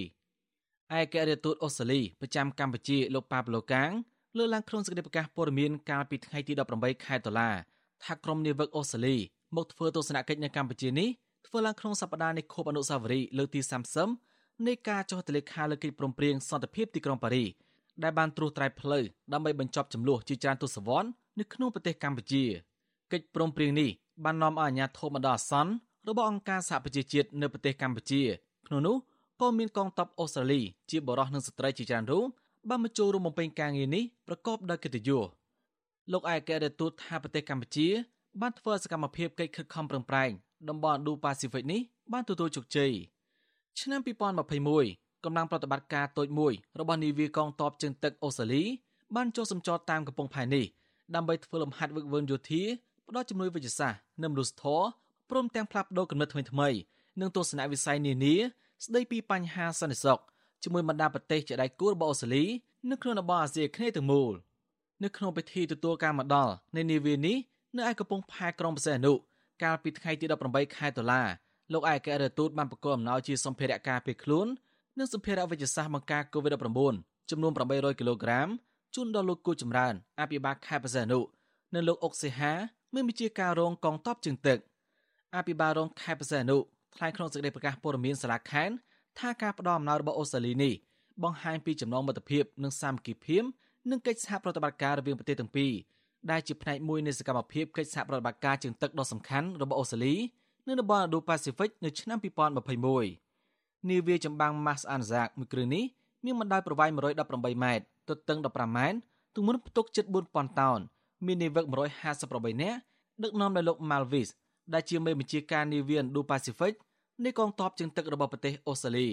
[0.99, 3.91] ឯករាជ្យទូតអូស្ត្រាលីប្រចាំកម្ពុជាលោកប៉ាប្លូកាង
[4.37, 7.49] លើកឡើងក្នុងសេចក្តីប្រកាសព័ត៌មានកាលពីថ្ងៃទី18ខែតុលា
[8.03, 9.15] ថាក្រុមនាវិកអូស្ត្រាលី
[9.55, 11.09] មកធ្វើទស្សនកិច្ចនៅកម្ពុជានេះ
[11.47, 13.61] ធ្វើឡើងក្នុងសប្តាហ៍នៃខួបអនុស្សាវរីយ៍លើកទី
[14.13, 17.45] 30នៃការចុះទលេខាលើកិច្ចព្រមព្រៀងសន្តិភាពទីក្រុងប៉ារី
[18.03, 22.43] ដែលបានត្រួសត្រាយផ្លូវដើម្បីបញ្ចប់ចំនួនជាច្រើនទសវត្សរ៍នៅក្នុងប្រទេសកម្ពុជា
[23.11, 23.89] កិច្ចព្រមព្រៀងនេះ
[24.23, 25.71] បាននាំឲ្យអាជ្ញាធរបណ្ដោះអាសន្ន
[26.07, 28.21] របស់អង្គការសហប្រជាជាតិនៅប្រទេសកម្ពុជា
[28.67, 28.95] ក្នុងនោះ
[29.41, 32.25] ក៏មានកងទ័ពអូស្ត្រាលីជាបរិសុទ្ធនិងស្ត្រីជាច្រើនរូប
[32.69, 35.25] បានមកចូលរួមបំពេញការងារនេះប្រកបដោយកិត្តិយស
[36.11, 37.87] លោកឯកអគ្គរដ្ឋទូតថាប្រទេសកម្ពុជា
[38.41, 40.31] បានធ្វើសកម្មភាពកិច្ចខិតខំប្រឹងប្រែង
[40.69, 42.91] តំបន់ Indo-Pacific នេះបានទទួលជោគជ័យ
[43.79, 43.99] ឆ្នាំ
[44.63, 48.63] 2021កម្លាំងប្រតិបត្តិការតូចមួយរបស់នាវាកងទ័ពជើងទឹកអូស្ត្រាលី
[49.15, 50.65] បានចូលសម្ចតតាមកំពង់ផែនេះ
[51.15, 52.61] ដើម្បីធ្វើលំហាត់វឹកវើយោធា
[53.07, 54.85] ផ្ដល់ជំនួយវិជ្ជសាស្ត្រនិងមនុស្សធម៌
[55.29, 56.77] ព្រមទាំងផ្លាស់ប្ដូរគំនិតថ្មីៗ
[57.19, 58.35] និងទស្សនវិស័យនានា
[58.85, 60.19] ស្ដីពីបញ្ហាសន្តិសុខ
[60.63, 62.43] ជាមួយបណ្ដាប្រទេសជាដៃគូរបស់អូស្ត្រាលី
[62.89, 64.33] នៅក្នុងតំបន់អាស៊ីអាគ្នេយ៍ទាំងមូល
[65.03, 67.37] នៅក្នុងពិធីទទួលការមកដល់នៃនាវានេះ
[67.77, 69.13] នៅឯកំពង់ផែក្រុងបរសេនុ
[69.61, 71.21] កាលពីថ្ងៃទី18ខែតុលា
[71.73, 74.47] លោកឯកអគ្គរដ្ឋទូតបានប្រកាសអំណោយជាសម្ភារៈការពារខ្លួន
[74.99, 78.47] និងសម្ភារៈវិទ្យាសាស្ត្របង្ការ COVID-19 ចំនួន800គីឡូក្រាម
[78.95, 81.19] ជូនដល់លោកគូចម្រើនអភិបាលខេត្តបរសេនុ
[81.73, 82.53] និងលោកអុកសេហា
[82.93, 84.57] មានវិជាការរងកងទ័ពជើងទឹក
[85.35, 86.57] អភិបាលរងខេត្តបរសេនុ
[86.95, 88.75] ថ្លែងក្នុងសេចក្តីប្រកាសព័ត៌មានសាលាខេត្ត
[89.19, 90.73] ថាការផ្ដល់អំណោយរបស់អូស្ត្រាលីនេះ
[91.23, 93.43] បង្ហាញពីចំណងមិត្តភាពនិងសាមគ្គីភាព
[93.91, 95.71] និងកិច្ចសហប្រតិបត្តិការរវាងប្រទេសទាំងពីរ
[96.31, 100.15] ដែលជាផ្នែកមួយនៃសកម្មភាពកិច្ចសហប្រតិបត្តិការជើងទឹកដ៏សំខាន់របស់អូស្ត្រាលី
[100.67, 102.17] នៅតំបន់ Indo-Pacific នៅឆ្នាំ
[103.23, 105.83] 2021នាវាចម្បាំង Mas Anzac មួយគ្រឿងនេះ
[106.25, 108.97] មានបណ្ដោយប្រវែង118ម៉ែត្រទទឹង15ម៉ែត្រ
[109.35, 110.79] ទម្ងន់ផ្ទុកជិត4000តោន
[111.25, 112.77] មាននាវិក158នាក់
[113.23, 114.29] ដឹកនាំដោយលោក Malvis
[114.73, 116.73] ដែលជាមេបញ្ជាការនាវា Indo-Pacific
[117.23, 119.09] នៃកងទ័ពជើងទឹករបស់ប្រទេសអូស្ត្រាលី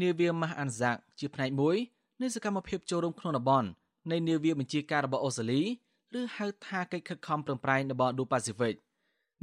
[0.00, 1.76] នាវា Mas Anzac ជាផ្នែកមួយ
[2.20, 3.68] នៃសកម្មភាពចូលរួមក្នុងតំបន់
[4.10, 5.62] នៃនាវាបញ្ជាការរបស់អូស្ត្រាលី
[6.20, 8.74] ឬហៅថាកិច្ចខិតខំប្រឹងប្រែងរបស់ Indo-Pacific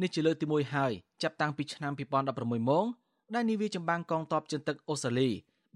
[0.01, 0.91] នេះជាលើកទី1ហើយ
[1.23, 1.91] ចាប់តាំងពីឆ្នាំ
[2.31, 2.85] 2016មក
[3.33, 5.29] ដែលនាវាចម្បាំងកងទ័ពជើងទឹកអូស្ត្រាលី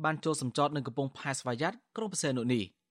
[0.04, 2.64] បានចូលសម្ចតនៅកំពង់ផែស្វយ័តក្រុងបរសេនុនេះ។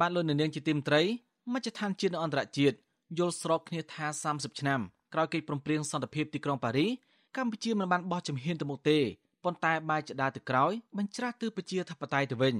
[0.00, 1.02] បានលោកនាងជាទីមត្រី
[1.52, 2.76] មជ្ឈដ្ឋានជាតិនិងអន្តរជាតិ
[3.18, 4.80] យល់ស្របគ្នាថា30ឆ្នាំ
[5.14, 6.86] ក្រោយកិច្ចព្រមព្រៀងសន្តិភាពទីក្រុងប៉ារី
[7.36, 8.98] កម្ពុជាមិនបានបោះជំហានទៅមុខទេ
[9.44, 12.54] ប៉ុន្តែបែរជាដើរទៅក្រោយបញ្ច្រាស់ទិសប្រជាធិបតេយ្យទៅវិញ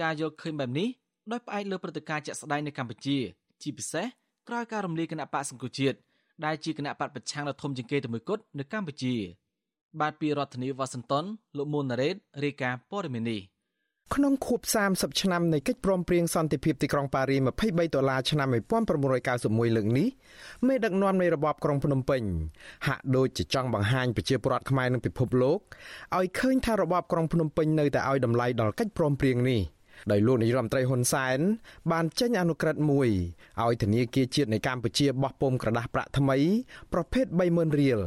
[0.00, 0.88] ការយល់ឃើញបែបនេះ
[1.30, 3.16] ដោយផ្អែកលើព្រឹត្តិការណ៍ជាក់ស្ដែងនៅកម្ពុជា
[3.62, 4.06] ជាពិសេស
[4.48, 5.96] ក្រោយការរំលាយគណៈបកសង្គមជាតិ
[6.44, 9.14] ដែលជាគណៈបកប្រឆាំងដ៏ធំជាងគេទៅមួយគត់នៅកម្ពុជា
[10.00, 11.24] បាទពីរដ្ឋធានីវ៉ាស៊ីនតោន
[11.56, 13.40] លោកមួនណារ៉េតរាយការណ៍ព័ត៌មាននេះ
[14.14, 17.36] ក្នុងខួប30ឆ្នាំនៃកិច្ចព្រមព្រៀងសន្តិភាពទីក្រុងប៉ារី
[17.66, 20.08] 23ដុល្លារឆ្នាំ1991លើកនេះ
[20.66, 22.22] មេដឹកនាំនៃរបបក្រុងភ្នំពេញ
[22.86, 25.58] ហាក់ដូចជាចង់បង្ហាញប្រជាពលរដ្ឋខ្មែរនិងពិភពលោក
[26.16, 29.60] ឲ្យឃើញថារបបក្រុងភ្នំពេញនៅតែឲ្យតម្លៃដល់កិច្ចព្រមព្រៀងនេះ
[30.10, 31.38] ដោយលោកនាយរដ្ឋមន្ត្រីហ៊ុនសែន
[31.92, 33.08] បានចេញអនុក្រឹត្យមួយ
[33.64, 36.36] ឲ្យធនាគារជាតិនៃកម្ពុជាបោះពុំក្រដាស់ប្រាក់ថ្មី
[36.92, 38.00] ប្រភេទ30000រៀល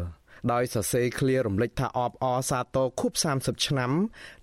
[0.52, 3.92] ដោយសរសេរឃ្លារំលេចថាអបអសាទរខួប30ឆ្នាំ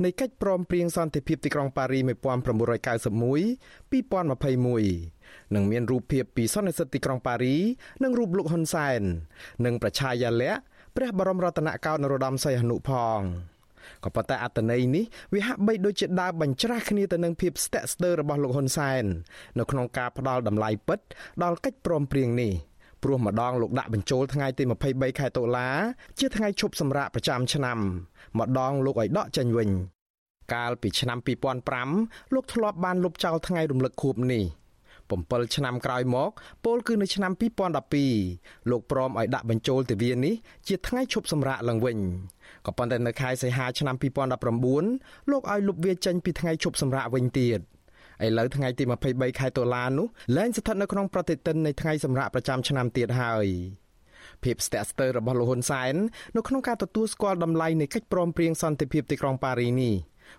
[0.05, 2.09] នៃកិច្ចព្រមព្រៀងសន្តិភាពទីក្រុងប៉ារី1991
[3.93, 7.57] 2021និងមានរូបភាពពីសន្និសីទទីក្រុងប៉ារី
[8.03, 9.01] និងរូបលោកហ៊ុនសែន
[9.65, 10.61] និងប្រជាយាល័ក្ខ
[10.97, 13.21] ព្រះបរមរតនកោដ្ឋនរោត្តមសីហនុផង
[14.05, 19.05] ក៏ប៉ុន្តែអត្តន័យនេះវាហាក់បីដូចជាដើរបញ្ច្រាស់គ្នាទៅនឹងភាពស្ទាក់ស្ទើររបស់លោកហ៊ុនសែន
[19.59, 21.01] នៅក្នុងការផ្ដាល់តម្លៃពិត
[21.43, 22.53] ដល់កិច្ចព្រមព្រៀងនេះ។
[23.03, 25.69] ព្រោះម្ដងលោកដាក់បញ្ចូលថ្ងៃទី23ខែតុលា
[26.19, 27.79] ជាថ្ងៃឈប់សម្រាកប្រចាំឆ្នាំ
[28.39, 29.71] ម្ដងលោកឲ្យដកចេញវិញ
[30.55, 31.19] កាលពីឆ្នាំ
[31.77, 34.45] 2005លោកធ្លាប់បានលុបចោលថ្ងៃរំលឹកខួបនេះ
[35.15, 36.31] 7ឆ្នាំក្រោយមក
[36.65, 37.33] ពលគឺនៅឆ្នាំ
[38.01, 40.35] 2012លោកព្រមឲ្យដាក់បញ្ចូលទិវានេះ
[40.69, 41.99] ជាថ្ងៃឈប់សម្រាកឡើងវិញ
[42.67, 43.97] ក៏ប៉ុន្តែនៅខែសីហាឆ្នាំ
[44.63, 47.61] 2019លោកឲ្យលុបវាចេញពីថ្ងៃឈប់សម្រាកវិញទៀត។
[48.27, 50.07] ឥឡូវថ្ងៃទី23ខែតុលានោះ
[50.37, 53.47] លែងស្ថិតនៅក្នុងប្រតិទិននៃថ្ងៃសម្រាប់ប្រចាំឆ្នាំទៀតហើយ
[54.45, 55.95] ភាពស្ទាក់ស្ទើររបស់លោកហ៊ុនសែន
[56.37, 59.95] នៅក្នុងការទទួលស្គាល់តម្លៃនៃកិច្ចព្រមព្រៀងសន្តិភាពទីក្រុងប៉ារីនេះ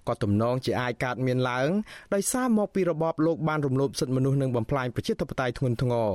[0.07, 1.69] ក៏ទំនងជាអាចកើតមានឡើង
[2.13, 6.11] ដោយសារមកពីរបបលោកបានរំលោភសិទ្ធិមនុស្សនិងបំផ្លាញប្រជាធិបតេយ្យធ្ងន់ធ្ងរ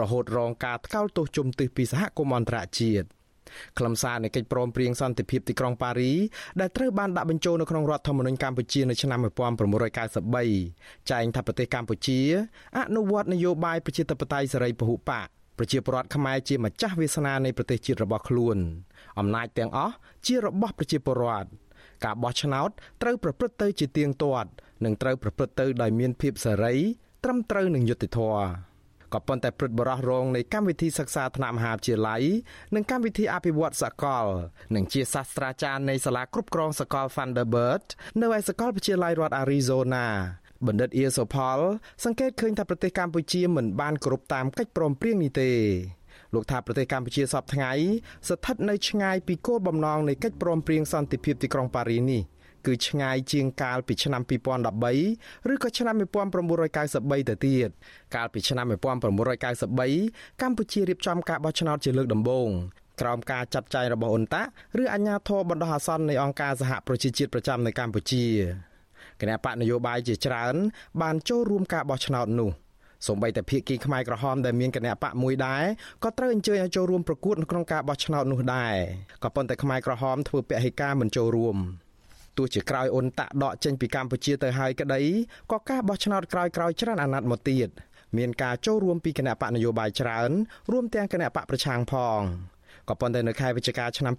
[0.00, 3.06] រហូតរងការថ្កោលទោសជំទាស់ពីសហគមន៍អន្តរជាតិ
[3.78, 6.12] ខ្លឹមសារនៃកិច្ចព្រមព្រៀងសន្តិភាពទីក្រុងប៉ារី
[6.60, 12.20] ដែលត្រូវបានដាក់បញ្ចូលនៅក្នុងរដ្ឋធម្មនុញ្ញកម្ពុជានៅឆ្នាំ1993ចែងថាប្រទេសកម្ពុជា
[12.78, 15.28] អនុវត្តនយោបាយប្រជាធិបតេយ្យសេរីពហុបក
[15.58, 18.58] ប្រជាពលរដ្ឋខ្មែរជាម្ចាស់វាសនានៃប្រទេសជាតិរបស់ខ្លួន
[19.18, 19.94] អំណាចទាំងអស់
[20.26, 21.48] ជារបស់ប្រជាពលរដ្ឋ
[22.04, 22.70] ការបោះឆ្នោត
[23.02, 24.50] ត្រូវប្រព្រឹត្តទៅជាទៀងទាត់
[24.84, 26.74] និងត្រូវប្រព្រឹត្តទៅដោយមានភាពសេរី
[27.24, 28.69] ត្រឹមត្រូវនិងយុត្តិធម៌
[29.14, 32.22] ក៏ប៉ុន្តែព្រឹទ្ធបរិះរងនៃកម្មវិធីសិក្សាថ្នាក់មហាវិទ្យាល័យ
[32.74, 34.26] និងកម្មវិធីអភិវឌ្ឍសកល
[34.74, 37.88] និងជាសាស្ត្រាចារ្យនៃសាលាគ្រប់គ្រងសកល Vanderbilt
[38.20, 40.06] នៅឯសាកលវិទ្យាល័យរដ្ឋ Arizona
[40.66, 41.58] បណ្ឌិតអៀសូផល
[42.04, 45.50] សង្កេតឃើញថាប្រទេសកម្ពុជាមិនបានគោរពតាមកិច្ចព្រមព្រៀងនេះទេ
[46.34, 47.72] លោកថាប្រទេសកម្ពុជាសពថ្ងៃ
[48.28, 52.22] ស្ថិតនៅឆ្ងាយពីគោលបំណងនៃកិច្ចព្រមព្រៀងសន្តិភាពទីក្រុងប៉ារីនេះ
[52.66, 54.22] គឺឆ្ងាយជាងកាលពីឆ្នាំ
[54.86, 57.68] 2013ឬក៏ឆ្នាំ1993ទៅទៀត
[58.14, 62.50] កាលពីឆ្នាំ1993កម្ពុជារៀបចំការបោះឆ្នោតជាលើកដំបូង
[63.00, 64.42] ក្រោមការចាត់ចែងរបស់អ៊ុនតា
[64.82, 68.24] ឬអាជ្ញាធរបណ្ដោះអាសន្ននៃអង្គការសហប្រជាជាតិប្រចាំនៅកម្ពុជា
[69.20, 70.54] គណៈបកនយោបាយជាច្រើន
[71.02, 72.50] បានចូលរួមការបោះឆ្នោតនោះ
[73.06, 75.64] សូម្បីតែភៀកគីខ្មែរក្រហមដែលមានគណៈបកមួយដែរ
[76.04, 78.74] ក៏ត្រូវអញ្ជើញឲ្យចូលរួមប្រកួតក្នុងការបោះឆ្នោតនោះដែរ
[79.24, 81.56] ក៏ប៉ុន្តែខ្មែរក្រហមធ្វើពហិការមិនចូលរួម
[82.36, 85.00] ទោះជាក្រោយអ៊ុនតាក់ដកចេញពីកម្ពុជាទៅហើយក្តី
[85.52, 87.68] ក៏ការបោះឆ្នោតក្រោយៗច្រើនអាណត្តិមកទៀត
[88.18, 90.30] មានការចូលរួមពីគណៈបកនយោបាយច្រើន
[90.72, 92.20] រួមទាំងគណៈបកប្រឆាំងផង
[92.88, 94.14] ក៏ប៉ុន្តែនៅខែវិច្ឆិកាឆ្នាំ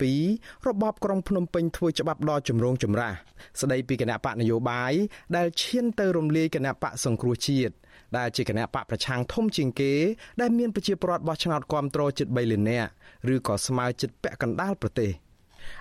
[0.00, 3.12] 2017របបក្រុងភ្នំពេញធ្វើច្បាប់ដ៏ចម្រូងចម្រាស
[3.60, 4.92] ស្ដីពីគណៈបកនយោបាយ
[5.36, 7.74] ដែលឈានទៅរំលាយគណៈបកសង្គ្រោះជាតិ
[8.18, 9.92] ដែលជាគណៈបកប្រឆាំងធំជាងគេ
[10.40, 12.90] ដែលមានប្រជាពលរដ្ឋបោះឆ្នោតគាំទ្រជិត3លាននាក់
[13.34, 15.10] ឬក៏ស្មើជិតពាក់កណ្ដាលប្រទេស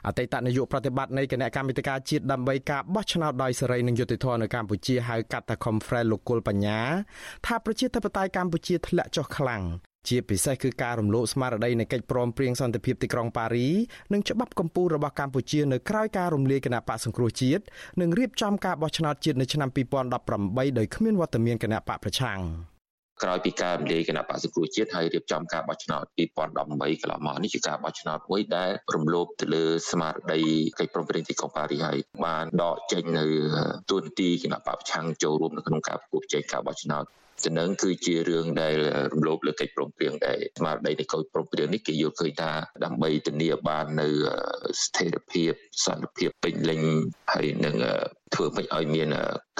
[0.08, 6.80] អតីតនាយកប្រតិបត្តិនៃគណៈកម្មាធិការជាតិដើម្បីការបោះឆ្នោតដោយសេរីនិងយុត្តិធម៌នៅកម្ពុជាហៅកាត់ថា Conference លោកគុលបញ្ញា
[7.46, 9.64] ថាប្រជាធិបតេយ្យកម្ពុជាធ្លាក់ចុះខ្លាំង
[10.08, 13.68] ជាពិសេសគឺការរំលោភស្មារតីនៃកិច្ចព្រមព្រៀងសន្តិភាពទីក្រុងប៉ារី
[14.14, 17.64] និងច្បាប់កម្ពុជារបស់កម្ពុជានៅក្រៅការរំលាយគណៈបកសង្គ្រោះជាតិ
[18.02, 22.40] និងរៀបចំការបោះឆ្នោតជាតិនៅឆ្នាំ2018ដោយគ្មានវត្តមានគណៈបកប្រឆាំង
[23.24, 26.68] ក្រោយពីការរំលាយគណៈបក្សសង្គ្រោះជាតិហើយរៀបចំការបោះឆ្នោត2018កន្លង
[27.28, 30.42] មកនេះជាការបោះឆ្នោតមួយដែលរំលោភទៅលើស្មារតី
[30.80, 33.26] កិច្ចព្រមព្រៀងទីក្រុងប៉ារីសហើយបានដកចេញនៅ
[33.90, 37.06] ទូនទីគណៈបកប្រឆាំងចូលរួមនៅក្នុងការប្រគល់ចេញការបោះឆ្នោត
[37.46, 38.76] ទៅនឹងគឺជារឿងដែល
[39.14, 42.52] រំលោភលើកិច្ចព្រមព្រៀងដែលស្មារតីនៃកិច្ចព្រមព្រៀងនេះគេយល់ឃើញថា
[42.84, 44.08] ដើម្បីធានាបាននៅ
[44.84, 45.52] ស្ថិរភាព
[45.86, 46.82] សន្តិភាពពេញលេញ
[47.34, 47.76] ហើយនឹង
[48.36, 49.08] ធ្វើមិនឲ្យមាន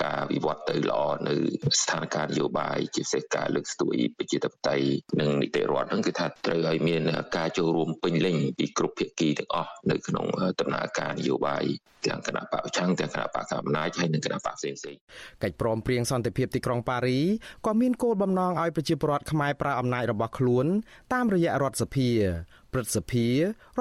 [0.04, 1.36] ការវិវត្តទៅល្អនៅ
[1.82, 4.88] ស្ថានភាពនយោបាយជាពិសេសការលើកស្ទួយប្រជាធិបតេយ្យ
[5.20, 7.02] និងនីតិរដ្ឋហ្នឹងគឺថាត្រូវឲ្យមាន
[7.38, 10.26] ការចូលរួមពេញលេញពីគ្រប់ភាគីទាំងអស់នៅក្នុង
[10.60, 11.64] ដំណើរការនយោបាយ
[12.08, 14.80] ទាំងគណៈបកប្រឆាំងទាំងគណៈបកកណ្ដាលអំណាចហើយនិងគណៈបកផ្សេងៗ
[15.44, 17.20] កិច្ចព្រមព្រៀងសន្តិភាពទីក្រុងប៉ារី
[17.66, 20.66] ក៏មានគោលបំណងឲ្យប្រជាពលរដ្ឋខ្មែរប្រើអំណាចរបស់ខ្លួន
[21.14, 22.10] តាមរយៈរដ្ឋសភា
[22.74, 23.34] ព្រឹទ្ធសភារ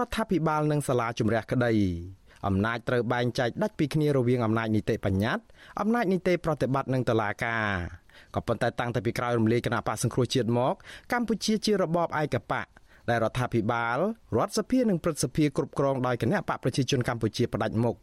[0.07, 1.75] ដ្ឋាភិបាលនិងសាលាជំរះក្តី
[2.47, 5.45] អំណាចត្រូវបែងចែកដាច់ពីគ្នារវាងអំណាចនីតិបញ្ញត្តិ
[5.81, 7.65] អំណាចនីតិប្រតិបត្តិនិងតុលាការ
[8.35, 10.75] ក៏ប៉ុន្តែតាំងពីក្រោយរំលាយគណៈបកសង្គ្រោះជាតិមក
[11.13, 12.67] កម្ពុជាជារបបឯកបក
[13.11, 13.99] ដែលរដ្ឋាភិបាល
[14.37, 17.97] រដ្ឋសភានិងព្រឹទ្ធសភាគ្រប់គ្រងដោយគណៈបកប្រជាជនកម្ពុជាផ្ដាច់មុខ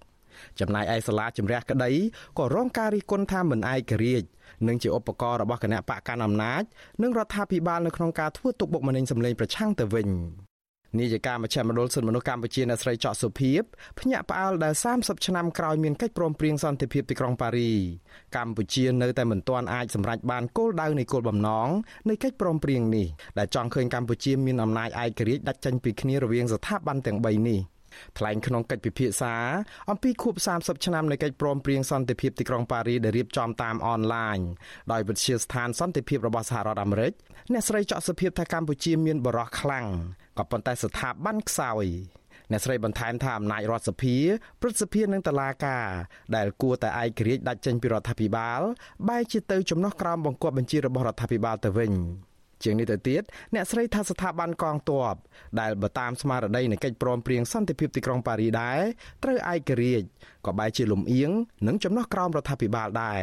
[0.60, 1.92] ចំណែកឯសាលាជំរះក្តី
[2.40, 4.28] ក៏រងការរិះគន់ថាមិនឯករាជ្យ
[4.68, 6.64] និងជាឧបករណ៍របស់គណៈបកកណ្ដាលអំណាច
[7.02, 10.08] និងរដ្ឋាភិបាលនៅក្នុងការធ្វើទុកបុកម្នេញសម្លេងប្រឆាំងទៅវិញ
[11.00, 13.62] នាយិកាមជ្ឈមណ្ឌលសិទ្ធិមនុស្សកម្ពុជាអ្នកស្រីចော့សុភីប
[14.00, 17.72] ភ្ញាក់ផ្អើលដែល30ឆ្នាំក្រោយមានកិច្ចព្រមព្រៀងសន្តិភាពទីក្រុងប៉ារី
[18.38, 21.70] កម្ពុជានៅតែមិនទាន់អាចសម្រេចបានគោលដៅនៃគោលបំណង
[22.10, 23.08] នៃកិច្ចព្រមព្រៀងនេះ
[23.40, 27.62] ដែលចង់ឃើញកម្ពុជាមានអំណាចឯករាជ្យដាច់ចេញពីគ្នារវាងស្ថាប័នទាំង3នេះ
[28.18, 29.36] ថ្លែងក្នុងកិច្ចពិភាក្សា
[29.90, 34.38] អំពីខួប30ឆ្នាំនៃកិច្ចព្រមព្រៀងសន្តិភាពទីក្រុងប៉ារីដែលរៀបចំតាមអនឡាញ
[34.92, 37.14] ដោយវិទ្យាស្ថានសន្តិភាពរបស់សហរដ្ឋអាមេរិក
[37.54, 39.88] អ្នកស្រីចော့សុភាពថាកម្ពុជាមានបរិះខ្លាំង
[40.38, 41.88] ក៏ប៉ុន្តែស្ថាប័នខ្សោយ
[42.52, 44.16] អ្នកស្រីបន្ថែមថាអំណាចរដ្ឋសភា
[44.62, 45.88] ព្រឹទ្ធសភានិងតុលាការ
[46.36, 48.62] ដែលគួរតែឯករាជ្យដាច់ចេញពីរដ្ឋាភិបាល
[49.10, 51.94] បែរជាទៅចំណោះក្រោមបង្គាប់បញ្ជារបស់រដ្ឋាភិបាលទៅវិញ
[52.64, 53.24] ជាងនេះទៅទៀត
[53.56, 55.16] អ្នកស្រីថាស្ថាប័នកងទ័ព
[55.60, 58.80] ដែលបើតាមស្មារតីនៃកិច្ចព្រមព្រៀងសន្តិភាពទីក្រុងប៉ារីដែរ
[59.24, 60.08] ត្រូវឯករាជ្យ
[60.46, 61.32] ក៏បែរជាលំអៀង
[61.68, 63.22] និងចំណោះក្រោមរដ្ឋាភិបាលដែរ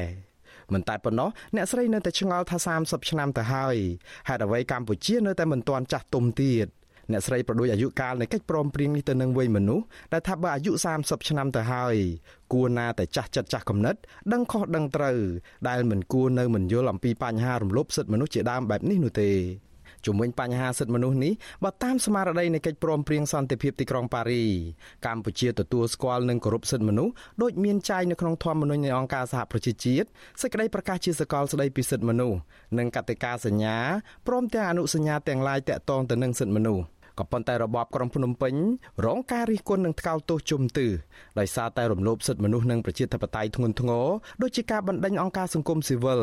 [0.73, 3.77] មិនតែប៉ុណ្ណោះអ្នកស្រីនៅតែឆ្ងល់ថា30ឆ្នាំទៅហើយ
[4.29, 6.67] ហេតុអ្វីកម្ពុជានៅតែមិនទាន់ចាស់ទុំទៀត
[7.13, 11.97] អ្នកស្រីប្រដូចអាយុកាលនៃកិច្ចព្រមព្រៀងនេះទៅនឹងវ័យមនុស្សដែលថាបើអាយុ30ឆ្នាំទៅហើយ
[12.53, 13.97] គួរណាតែចាស់ចិត្តចាស់គំនិត
[14.33, 15.19] ដឹងខុសដឹងត្រូវ
[15.69, 19.33] ដែលមិនគួរនៅមិនយល់អំពីបញ្ហារំលោភសិទ្ធិមនុស្សជាដើមបែបនេះនោះទេ
[20.07, 21.33] ជំវិញបញ្ហាសិទ្ធិមនុស្សនេះ
[21.65, 24.45] បើតាមស្មារតីនៃកិច្ចព្រមព្រៀងសន្តិភាពទីក្រុងប៉ារី
[25.07, 30.07] កម្ពុជាទទួលស្គាល់និងគោរពសិទ្ធិមនុស្សដូចមានចែងនៅក្នុងធម្មនុញ្ញនៃអង្គការសហប្រជាជាតិ
[30.43, 32.39] សេចក្តីប្រកាសជាសកលស្តីពីសិទ្ធិមនុស្ស
[32.79, 33.77] និងកតិកាសញ្ញា
[34.27, 36.85] ព្រមទាំងអនុសញ្ញាទាំងឡាយតាក់ទងទៅនឹងសិទ្ធិមនុស្ស
[37.19, 38.55] ក៏ប៉ុន្តែរបបក្រុងភ្នំពេញ
[39.07, 40.91] រងការរិះគន់និងថ្កោលទោសជុំទិស
[41.39, 44.07] ដោយសារតែរំលោភសិទ្ធិមនុស្សនិងប្រជាធិបតេយ្យធ្ងន់ធ្ងរ
[44.43, 46.23] ដូចជាការបណ្តេញអង្គការសង្គមស៊ីវិល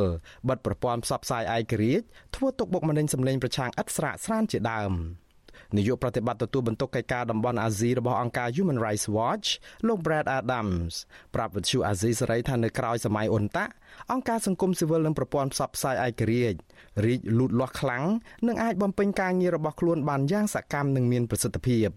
[0.50, 4.94] បិទប្រព័ន្ធផ្សព្វផ្សាយឯករាជ្យធ្វើទុកបុកម្នេញសម្លេងប្រឆាំងឥតស្រាកស្រានជាដើម។
[5.78, 9.48] នាយកប្រតិបត្តិទទួលបន្ទុកកិច្ចការតំបន់អាស៊ីរបស់អង្គការ Human Rights Watch
[9.88, 10.94] លោក Brad Adams
[11.36, 13.66] ប្រាប់វិទ្យុអាស៊ីសេរីថានៅក្រៅសម័យអ៊ុនតា
[14.12, 16.60] អង្គការសង្គមស៊ីវិលនិងប្រព័ន្ធផ្សព្វផ្សាយឯករាជ្យ
[17.06, 18.04] រីកលូតលាស់ខ្លាំង
[18.48, 21.90] និងអាចបំពេញការងាររបស់ខ្លួនបានយ៉ាងសកម្មនិងមានប្រសិទ្ធភាព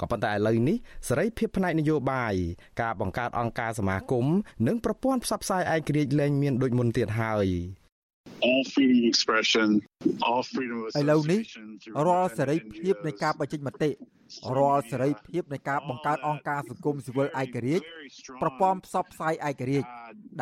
[0.00, 0.76] ក៏ប៉ុន្តែឥឡូវនេះ
[1.08, 2.34] សេរីភាពផ្នែកនយោបាយ
[2.82, 4.26] ការបង្កើតអង្គការសមាគម
[4.66, 7.48] និងប្រព័ន្ធផ្សព្វផ្សាយឯករាជ្យលែងមានដូចមុនទៀតហើយ
[8.46, 9.68] all freedom of expression
[10.26, 11.40] all freedom of ឥឡូវនេះ
[12.06, 13.90] រាល់សេរីភាពនៃការបញ្ចេញមតិ
[14.58, 17.84] រាល់សេរីភាពនៃការបង្កើតអង្គការសង្គមស៊ីវិលឯករាជ្យ
[18.42, 19.88] ប្រព័ន្ធផ្សព្វផ្សាយឯករាជ្យ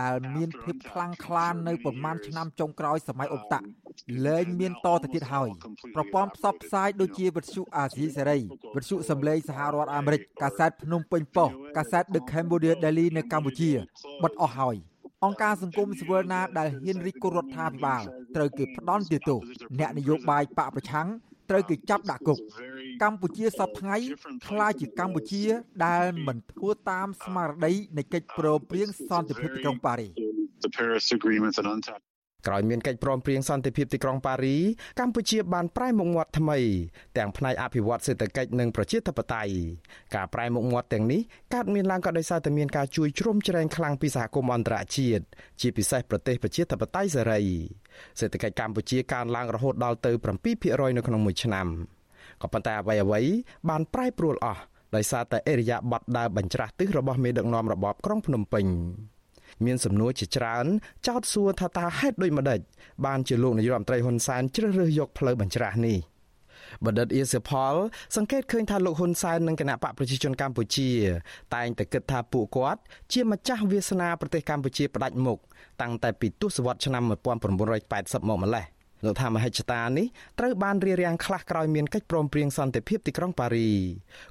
[0.00, 3.60] ដែលមានភាពខ្លាំងក្លានៅប្រមាណឆ្នាំចុងក្រោយសម័យអ៊ុបតា
[4.26, 5.48] លែងមានតទៅទៀតហើយ
[5.94, 8.38] ប្រព័ន្ធផ្សព្វផ្សាយដូចជាវិទ្យុអាស៊ីសេរី
[8.76, 13.70] វិទ្យុសំឡេងសហរដ្ឋអាមេរិកកាសែតភ្នំពេញប៉ុស្តិ៍កាសែត The Cambodia Daily នៅកម្ពុជា
[14.22, 14.76] បិទអស់ហើយ
[15.24, 18.02] អង្គការសង្គមស៊ីវិលណាដែលហ៊ានរិះគន់រដ្ឋាភិបាល
[18.36, 19.40] ត្រូវគេផ្ដន់ទោស
[19.78, 21.08] អ្នកនយោបាយបកប្រឆាំង
[21.50, 22.38] ត្រូវគេចាប់ដាក់គុក
[23.02, 23.96] កម្ពុជាសពថ្ងៃ
[24.48, 25.42] ខ្លាចជាកម្ពុជា
[25.86, 30.08] ដែលមិនធ្វើតាមស្មារតីនៃកិច្ចព្រមព្រៀងសន្តិភាពទីក្រុងប៉ារី
[30.64, 32.11] the
[32.44, 34.56] Paris Agreement and UNTAP ក្រោយមានកិច្ចព្រមព្រៀងសន្តិភាពទីក្រុងប៉ារី
[35.00, 36.58] កម្ពុជាបានប្រែមុខមាត់ថ្មី
[37.18, 39.52] ទាំងផ្នែកអភិវឌ្ឍសេដ្ឋកិច្ចនិងប្រជាធិបតេយ្យ
[40.14, 41.20] ការប្រែមុខមាត់ទាំងនេះ
[41.54, 45.24] កើតមានឡើងក៏ដោយសារតែមានការជួយជ្រោមជ្រែងខ្លាំងពីសហគមន៍អន្តរជាតិ
[45.60, 47.42] ជាពិសេសប្រទេសប្រជាធិបតេយ្យសេរី
[48.20, 50.12] សេដ្ឋកិច្ចកម្ពុជាកើនឡើងរហូតដល់ទៅ
[50.54, 51.66] 7%នៅក្នុងមួយឆ្នាំ
[52.42, 53.20] ក៏ប៉ុន្តែអ្វីអ្វី
[53.68, 54.62] បានប្រែប្រួលអស់
[54.96, 58.66] ដោយសារតែអេរយាប័តដើរបញ្ច្រាស់ទិសរបស់មេដឹកនាំរបបក្រុងភ្នំពេញ
[59.66, 60.66] មានសំណួរជាច្រើន
[61.06, 62.60] ចោទសួរថាតើហេតុដូចម្ដេច
[63.06, 65.98] បានជាលោកនាយរដ្ឋមន្ត្រីហ៊ុនសែនជ្រើសរើសយកផ្លូវបញ្ច្រាស់នេះ
[66.84, 67.74] បណ្ឌិតអៀសផល
[68.16, 70.88] សង្កេតឃើញថាលោកហ៊ុនសែននិងគណៈបកប្រជាជនកម្ពុជា
[71.54, 72.80] តែងតែគិតថាពួកគាត់
[73.12, 75.38] ជាម្ចាស់វាសនាប្រទេសកម្ពុជាផ្ដាច់មុខ
[75.82, 78.66] តាំងតែពីទសវត្សរ៍ឆ្នាំ1980មកម្លេះ
[79.04, 80.06] លោកថាមហិច្ឆតានេះ
[80.38, 83.70] ត្រូវបានរៀបរៀងខ្លះក្រោយមានកិច្ចព្រមព្រៀងសន្តិភាពទីក្រុងប៉ារី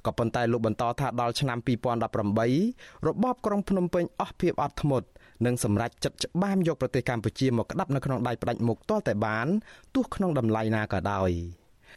[0.06, 1.58] ក៏ប៉ុន្តែលោកបន្តថាដល់ឆ្នាំ
[2.32, 5.06] 2018របបក្រុងភ្នំពេញអស់ភាពអត់ធ្មត់
[5.46, 9.46] និងសម្រេចចិត្តច្បាមយកប្រទេសកម្ពុជាមកក្តាប់នៅក្នុងដៃផ្ដាច់មុខទាល់តែបាន
[9.94, 11.32] ទោះក្នុងតម្លៃណាក៏ដោយ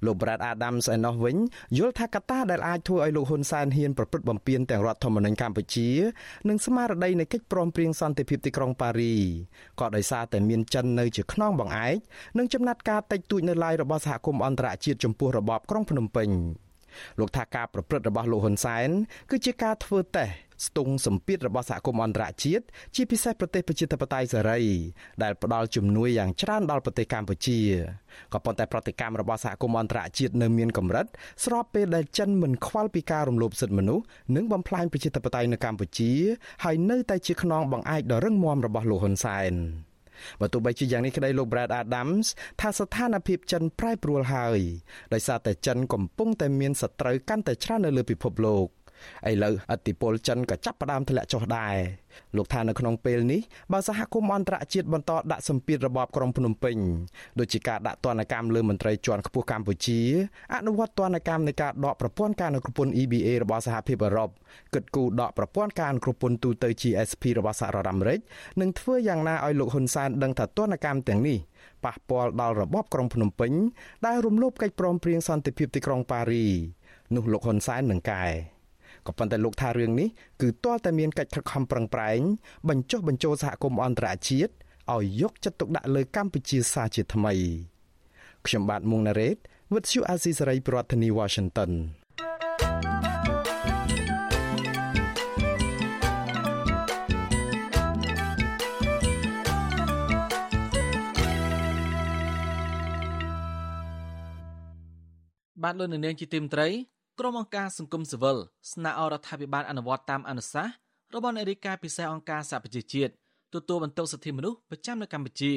[0.05, 1.37] លោក Brad Adams ឯណោះវិញ
[1.77, 5.89] យល់ថាកត្តាដែលអាចធ្វើឲ្យលោកហ៊ុនសែនហ៊ានប្រព្រឹត្តបំពានទាំងរដ្ឋធម្មនុញ្ញកម្ពុជា
[6.49, 9.13] និងស្មារតីនៃកិច្ចព្រមព្រៀងសន្តិភាពទីក្រុងប៉ារី
[9.79, 11.97] ក៏ដោយសារតែមានចិននៅជាខ្នងបង្អែក
[12.37, 16.29] និងចំណាត់ការតិចតួចនៅឡាយរបស់សហគមន៍អន្តរជាតិចំពោះរបបក្រុងភ្នំពេញ
[17.19, 18.89] លោកថាការប្រព្រឹត្តរបស់លោកហ៊ុនសែន
[19.29, 24.61] គឺជាការធ្វើតេស្ត ស្ទង់សម្ពាធរបស់សហគមន៍អន្តរជាតិជាពិសេសប្រទេសប្រជាធិបតេយ្យសេរី
[25.23, 27.59] ដែលផ្ដល់ជំនួយយ៉ាងច្រើនដល់ប្រទេសកម្ពុជា
[28.33, 31.05] ក៏ប៉ុន្តែប្រតិកម្មរបស់សហគមន៍អន្តរជាតិនៅមានកម្រិត
[31.45, 34.03] ស្របពេលដែលចិនមិនខ្វល់ពីការរំលោភសិទ្ធិមនុស្ស
[34.35, 36.11] និងបំផ្លាញប្រជាធិបតេយ្យនៅកម្ពុជា
[36.63, 39.53] ហើយនៅតែជាខ្នងបង្អែកដ៏រឹងមាំរបស់លោកហ៊ុនសែន
[40.39, 42.27] បើទោះបីជាយ៉ាងនេះក្តីលោក Brad Adams
[42.61, 44.59] ថាស្ថានភាពចិនប្រែប្រួលហើយ
[45.13, 48.67] ដោយសារតែចិនកំពុងតែមានសត្រូវកាន់តែច្រើននៅលើពិភពលោក។
[49.29, 51.75] ឥឡូវអធិពលចិនក៏ចាប់ផ្ដើមធ្លាក់ចុះដែរ
[52.37, 53.41] លោកថានៅក្នុងពេលនេះ
[53.71, 56.77] បើសហគមន៍អន្តរជាតិបន្តដាក់សម្ពាធរបបក្រុងភ្នំពេញ
[57.39, 59.99] ដូចជាការដាក់ទណ្ឌកម្មលើមន្ត្រីជាន់ខ្ពស់កម្ពុជា
[60.55, 64.29] អនុវត្តទណ្ឌកម្មនៃការដកប្រព័ន្ធការអនុគ្រពន្ធ EBA របស់សហភាពអឺរ៉ុប
[64.73, 68.19] គិតគូរដកប្រព័ន្ធការអនុគ្រពន្ធទូទៅ GSP របស់សហរដ្ឋអាមេរិក
[68.61, 71.37] និងធ្វើយ៉ាងណាឲ្យលោកហ៊ុនសែនដឹងថាទណ្ឌកម្មទាំងនេះ
[71.85, 73.51] ប៉ះពាល់ដល់របបក្រុងភ្នំពេញ
[74.05, 76.45] ដែលរំលោភកិច្ចព្រមព្រៀងសន្តិភាពទីក្រុងប៉ារី
[77.15, 78.23] នោះលោកហ៊ុនសែននឹងកែ
[79.07, 80.09] ក៏ប៉ុន្តែលោកថារឿងនេះ
[80.41, 82.21] គឺទាល់តែមានកិច្ចខិតខំប្រឹងប្រែង
[82.69, 84.53] បញ្ចុះបញ្ចូលសហគមន៍អន្តរជាតិ
[84.93, 87.33] ឲ្យយកចិត្តទុកដាក់លើកម្ពុជាសាជាថ្មី
[88.45, 89.37] ខ្ញុំបាទមុងណារ៉េត
[89.73, 91.71] With you Azizi Saray ប្រធានាធិបតី Washington
[105.63, 106.67] បាទលោកនាងជាទីមត្រី
[107.19, 108.37] ក្រុមអង្គការសង្គមស៊ីវិល
[108.73, 110.73] ស្នើឲ្យរដ្ឋាភិបាលអនុវត្តតាមអនុសាសន៍
[111.15, 113.11] របស់នាយិកាពិសេសអង្គការសហប្រជាជាតិ
[113.53, 115.53] ទទួលបន្ទុកសិទ្ធិមនុស្សប្រចាំនៅកម្ពុជា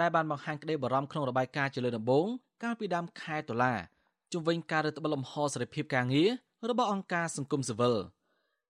[0.00, 2.26] ដែលបានបង្ហាញក្តីបារម្ភក្នុងរបាយការណ៍ជាលើកដំបូង
[2.62, 3.74] កាលពីដើមខែតុលា
[4.32, 6.30] ជំវិញការរដ្ឋបិទលំហសេរីភាពការងារ
[6.70, 7.94] របស់អង្គការសង្គមស៊ីវិល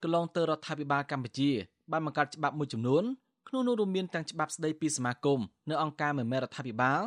[0.02, 1.50] កន្លងទៅរដ្ឋាភិបាលកម្ពុជា
[1.92, 3.04] បានបង្កើតច្បាប់មួយចំនួន
[3.48, 7.02] ក្នុងនោះរួមមានទាំងច្បាប់ស្តីពីសមាគមនៅអង្គការមិនមែនរដ្ឋាភិបាល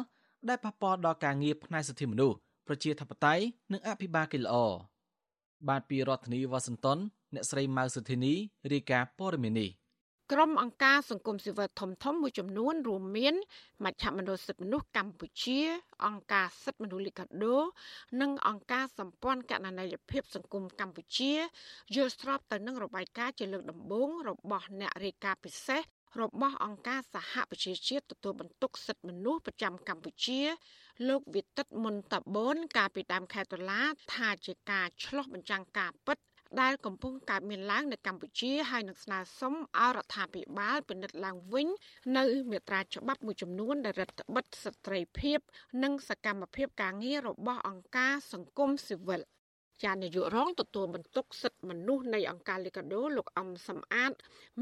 [0.50, 2.36] ដែលប៉ះពាល់ដល់ការងារផ្នែកសិទ្ធិមនុស្ស
[2.68, 4.56] ប្រជាធិបតេយ្យនិងអភិបាលកិច្ចល្អ
[5.68, 6.98] បាទពីរដ្ឋធានីវ៉ាស៊ីនតោន
[7.34, 8.34] អ្នកស្រីម៉ៅសុធីនី
[8.72, 9.72] រាយការណ៍ព័ត៌មាននេះ
[10.34, 13.36] ក្រុមអង្គការសង្គមស៊ីវិលធំធំមួយចំនួនរួមមាន
[13.86, 15.60] មជ្ឈមណ្ឌលសិទ្ធិមនុស្សកម្ពុជា
[16.06, 17.58] អង្គការសិទ្ធិមនុស្សលីកាដូ
[18.22, 21.34] និងអង្គការសម្ព័ន្ធកណន័យភាពសង្គមកម្ពុជា
[21.96, 25.82] យល់ស្របទៅនឹងរបាយការណ៍ជាលើកដំបូងរបស់អ្នករាយការណ៍ពិសេស
[26.22, 30.42] របស់អង្គការសហប្រជាជាតិទទួលបន្ទុកសិទ្ធិមនុស្សប្រចាំកម្ពុជា
[31.08, 33.82] លោកវិទិតមុនតបូនកាលពីដើមខែតុលា
[34.14, 36.18] ថាជាការឆ្លោះបញ្ចាំងការពិត
[36.62, 41.68] ដែលកំពុងកើតមានឡើងនៅកម្ពុជាហើយនឹងស្នើសុំឲ្យរដ្ឋាភិបាលពិនិត្យឡើងវិញ
[42.18, 45.40] នៅមាត្រាច្បាប់មួយចំនួនដែលរដ្ឋបិទស្ត្រីភាព
[45.84, 49.22] និងសកម្មភាពការងាររបស់អង្គការសង្គមស៊ីវិល
[49.84, 54.12] ចាននាយករងទទួលបន្ទុកសិទ្ធិមនុស្សនៃអង្គការលីកាដូលោកអំសំអាត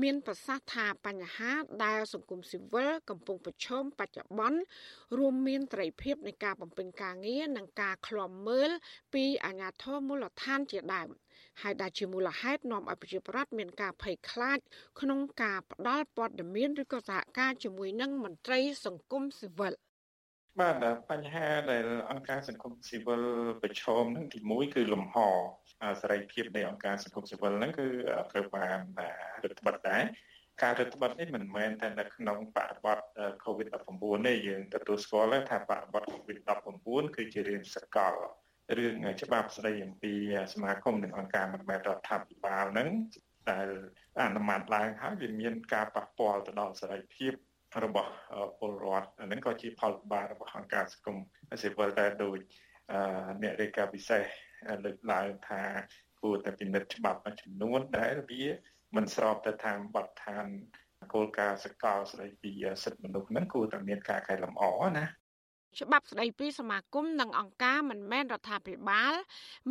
[0.02, 1.52] មានប្រសាសន៍ថាបញ្ហា
[1.84, 4.60] ដែលសង្គមស៊ីវិលកំពុងប្រឈមបច្ចុប្បន្ន
[5.18, 8.72] រួមមានត្រីភាពនៃការបំពេញការងារនិងការឃ្លាំមើល
[9.14, 11.10] ពីអាជ្ញាធរមូលដ្ឋានជាដើម
[11.62, 14.60] ហើយដែលជាមូលហេតុនាំឲ្យប្រជាប្រដ្ឋមានការភ័យខ្លាច
[15.00, 19.74] ក្នុងការផ្ដាល់ព័ត៌មានឬក៏សហការជាមួយនឹងមន្ត្រីសង្គមស៊ីវិល
[20.62, 20.76] បាទ
[21.12, 23.24] បញ្ហាដែលអង្គការសង្គមស៊ីវិល
[23.62, 25.16] ប្រឈមនឹងទី1គឺលំហ
[26.02, 27.88] សេរីភាពនៃអង្គការសង្គមស៊ីវិលហ្នឹងគឺ
[28.32, 28.80] ត្រូវបាន
[29.44, 30.04] រដ្ឋបတ်ដែរ
[30.64, 33.00] ការរដ្ឋបတ်នេះមិនមែនតែនៅក្នុងបរិបទ
[33.46, 38.14] COVID-19 ទេយើងទទួលស្គាល់ថាបរិបទ COVID-19 គឺជារឿងសកល
[38.78, 40.14] រឿងច្បាប់ស្តីអំពី
[40.54, 42.90] សមាគមនិងអង្គការមិនមែនរដ្ឋាភិបាលហ្នឹង
[43.52, 43.68] ដែល
[44.22, 47.34] អនុម័តឡើងហើយវាមានការប៉ះពាល់ទៅដល់សេរីភាព
[47.86, 48.12] របស់
[48.60, 51.18] ពលរដ្ឋអានឹងក៏ជាផលវិបាករបស់អង្គការសង្គម
[51.62, 52.38] ស៊ីវិលដែរដោយ
[53.42, 54.24] អ្នករាយការណ៍ពិសេស
[54.86, 55.64] លើកឡើងថា
[56.22, 58.44] គួរតែពិនិត្យច្បាប់មួយចំនួនដែលវា
[58.96, 60.46] មិនស្របទៅតាមបទដ្ឋាន
[61.14, 62.52] គោលការណ៍សកលស្តីពី
[62.84, 64.64] សិទ្ធិមនុស្សហ្នឹងគួរតែមានការកែលម្អ
[64.98, 65.06] ណា
[65.80, 69.14] ច្បាប់ស្តីពីសមាគមនិងអង្គការមិនមែនរដ្ឋាភិបាល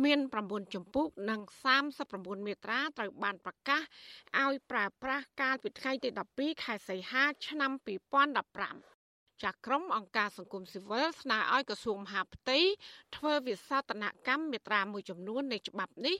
[0.03, 1.41] មាន9ជំពូកនិង
[1.93, 3.81] 39មាត្រាត្រូវបានប្រកាស
[4.43, 8.93] ឲ្យប្រើប្រាស់កាលពីថ្ងៃទី12ខែសីហាឆ្នាំ2015
[9.43, 12.59] ចាក់ក្រុមអង្គការសង្គមស៊ីវិលស្នើឲ្យក្រសួងមហាផ្ទៃ
[13.15, 16.15] ធ្វើវិសោធនកម្មមាត្រាមួយចំនួននៃច្បាប់នេះ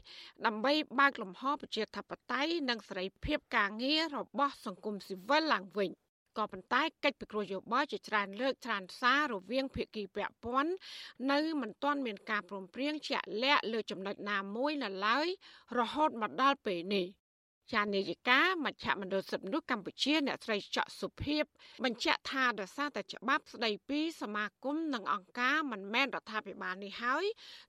[0.45, 5.91] ដើម្បីបើកលំហប្រជាធិបតេយ្យនិងសេរីភាពការងាររបស់សង្គមស៊ីវិលឡើងវិញ
[6.38, 10.71] ក៏ប៉ុន្តែកិច្ចពិគ្រោះយោបល់ជាច្រើនលើកច្រើនសាររវាងភាគីពាក់ព័ន្ធ
[11.31, 15.27] នៅមិនទាន់មានការព្រមព្រៀងជាក់លាក់លើចំណុចណាមួយនៅឡើយ
[15.77, 17.05] រហូតមកដល់ពេលនេះ
[17.72, 21.43] ជានាយិកាមជ្ឈមណ្ឌលសិទ្ធិមនុស្សកម្ពុជាអ្នកស្រីច័កសុភីប
[21.84, 27.26] បញ្ជាក់ថាដោយសារតែច្បាប់ស្ដីពីសមាគមនិងអង្គការមិនមែនរដ្ឋាភិបាលនេះហើយ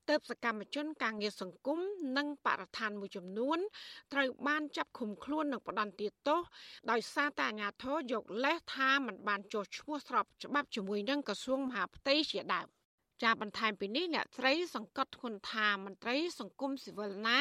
[0.08, 1.78] ទើបសកម្មជនការងារសង្គម
[2.16, 3.58] និងបរិស្ថានមួយចំនួន
[4.12, 6.40] ត្រូវបានចាប់ឃុំខ្លួននិងផ្ដន្ទាទោស
[6.90, 12.68] ដោយសារតែអាជ្ញាធរយកលេសថាមិនបានចុះឈ្មោះស្របច្បាប់ជាមួយនឹងក្រសួងមហាផ្ទៃជាដើម
[13.22, 17.40] ចាបន្ថែមពីនេះអ្នកស្រីសង្កត់ធ្ងន់ថាមន្ត្រីសង្គមស៊ីវិលណា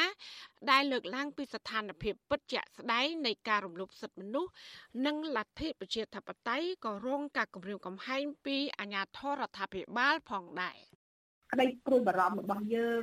[0.71, 4.51] ដែលលើកឡើងពីស្ថានភាពពិតជាក់ស្ដែងនៃការរំលោភសិទ្ធិមនុស្ស
[5.05, 10.79] និងលទ្ធិប្រជាធិបតេយ្យក៏រងការគំរាមកំហែងពីអាជ្ញាធររដ្ឋាភិបាលផងដែរ។
[11.53, 13.01] ក្តីព្រួយបារម្ភរបស់យើង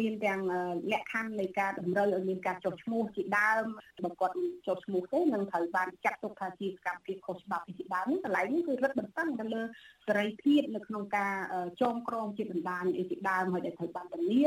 [0.00, 0.40] មានទាំង
[0.92, 3.64] លក្ខខណ្ឌនៃការតម្រូវឲ្យមានការចុះឈ្មោះជាដើម
[4.04, 4.36] បើគាត់
[4.66, 9.62] ចុះឈ្មោះទេនឹងត្រូវបានចាត់ទុកថាជាសកម្មភាពខុសច្បាប់ជាដើមកន្លែងនេះគឺរឹតបន្តឹងទៅលើ
[10.06, 11.34] សេរីភាពនៅក្នុងការ
[11.80, 14.42] ចងក្រងជាបណ្ដាញអីជាដើមហើយដែលត្រូវបានធានា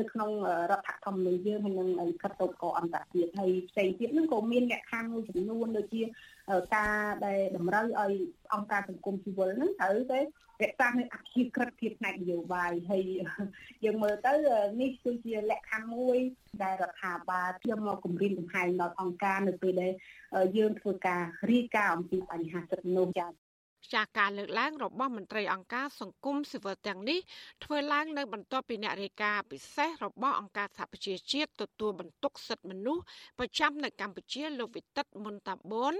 [0.00, 0.30] នៅក្នុង
[0.70, 6.02] រដ្ឋធម្មនុញ្ញយើងហើយនឹងលិខិតតូបកអន្តរជាតិហើយផ្សេងទៀតហ្នឹងក៏មានលក្ខខណ្ឌមួយចំនួនដូចជា
[6.76, 8.12] ការដែលតម្រូវឲ្យ
[8.54, 10.20] អង្គការសង្គមស៊ីវិលហ្នឹងត្រូវតែ
[10.62, 13.02] រក្សានៅអធិក្រិតភាពផ្នែកនយោបាយហើយ
[13.84, 14.32] យើងមើលទៅ
[14.80, 16.18] នេះគឺជាលក្ខខណ្ឌមួយ
[16.62, 19.92] ដែលរដ្ឋាភិបាលយកមកគម្រាមកំហែងដល់អង្គការនៅពេលដែល
[20.56, 23.28] យើងធ្វើការរាយការណ៍អំពីបញ្ហាសិទ្ធិមនុស្សចា
[23.94, 27.18] ចាការលើកឡើងរបស់មន្ត្រីអង្គការសង្គមស៊ីវិលទាំងនេះ
[27.64, 33.02] ធ្វើឡើងនៅបន្ទាប់ពីអ្នករាយការណ៍ពិសេសរបស់អង្គការសហប្រជាជាតិទទួលបន្ទុកសិទ្ធិមនុស្ស
[33.38, 35.94] ប្រចាំនៅកម្ពុជាលោកវិទិតមុនតាបូន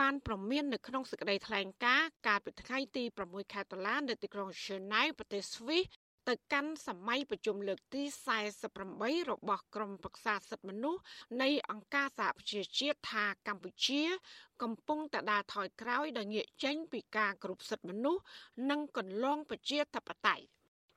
[0.00, 2.09] បានប្រមាននៅក្នុងសេចក្តីថ្លែងការណ៍
[2.40, 5.82] កាលពីថ្ងៃទី6ខែតុលានៅទីក្រុង Geneva ប្រទេសស្វីស
[6.28, 8.02] ទៅកាន់សម័យប្រជុំលើកទី
[8.66, 11.00] 48របស់ក្រមប្រឹក្សាសិទ្ធិមនុស្ស
[11.42, 14.02] នៃអង្គការសហប្រជាជាតិថាកម្ពុជា
[14.62, 18.22] កំពុងតែដើរថយក្រោយដោយងាកចេញពីការគ្រប់សិទ្ធិមនុស្ស
[18.70, 20.44] និងកន្លងប្រជាធិបតេយ្យ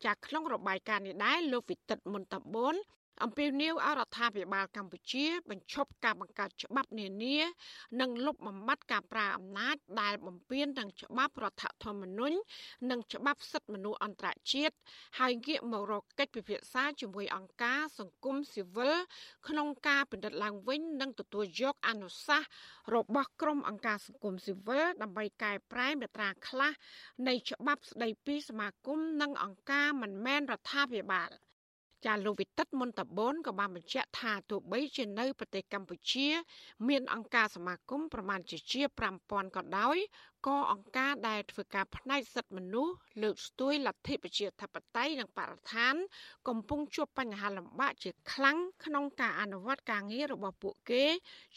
[0.06, 2.76] ចាក្នុងរបាយការណ៍នេះដែរលោកវិទិតមុនតបូន
[3.22, 7.38] អំពាវនាវឲ្យរដ្ឋាភិបាលកម្ពុជា បញ្ឈប់ការបង្កើតច្បាប់នានា
[8.02, 12.36] និងលុបបំបាត់ការប្រើអំណាចដែលបំពានទាំងច្បាប់រដ្ឋធម្មនុញ្ញ
[12.92, 14.76] និងច្បាប់សិទ្ធិមនុស្សអន្តរជាតិ
[15.20, 18.96] ហើយងាកមករកកិច្ចពិភាក្សាជាមួយអង្គការសង្គមស៊ីវិល
[19.48, 22.50] ក្នុងការពិនិត្យឡើងវិញ និងទទួលយកអនុសាសន៍
[22.96, 26.72] របស់ក្រុមអង្គការសង្គមស៊ីវិលដើម្បីកែប្រែមាត្រាខ្លះ
[27.28, 31.32] នៃច្បាប់ស្តីពីសមាគមនិងអង្គការមិនមែនរដ្ឋាភិបាល។
[32.06, 36.28] ចាលោកវិទិតមុនតបនក៏បានបញ្ជាក់ថាទោះបីជានៅប្រទេសកម្ពុជា
[36.88, 38.82] មានអង្គការសមាគមប្រមាណជាជា
[39.20, 39.98] 5000ក៏ដោយ
[40.48, 42.94] ក៏អង្គការដែលធ្វើការផ្នែកសិទ្ធិមនុស្ស
[43.24, 45.96] លើកស្ទួយលទ្ធិប្រជាធិបតេយ្យនិងបរិស្ថាន
[46.48, 51.04] កំពុងជួបបញ្ហាលំបាកជាខ្លាំងក្នុងការអនុវត្តការងាររបស់ពួកគេ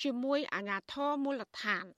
[0.03, 1.87] ជាមួយអាជ្ញាធរមូលដ្ឋាន។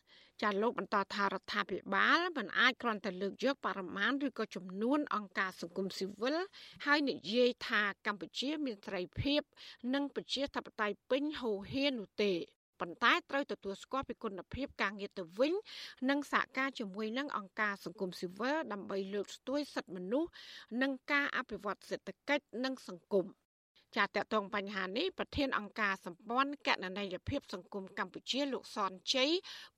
[0.42, 6.36] ចាលោកបន្តថារដ្ឋាភិបាលមិនអាចគ្រាន់តែលើកយកបរិមាណឬក៏ចំនួនអង្គការសង្គមស៊ីវិល
[6.86, 9.40] ហើយនិយាយថាកម្ពុជាមានសេរីភាព
[9.94, 12.32] និងប្រជាធិបតេយ្យពេញហូរហៀរនោះទេ
[12.80, 15.52] ប៉ុន្តែត្រូវទទួលស្គាល់ពីគុណភាពការងារទៅវិញ
[16.10, 20.30] និងសហការជាមួយនឹងអង្គការសង្គមស៊ីវិលដើម្បីលើកស្ទួយសិទ្ធិមនុស្ស
[20.82, 23.26] និងការអភិវឌ្ឍសេដ្ឋកិច្ចនិងសង្គម
[23.96, 29.30] ចាតតងបញ្ហានេះប្រធានអង្គការសម្ព័ន្ធកណន័យភាពសង្គមកម្ពុជាលោកសនជ័យ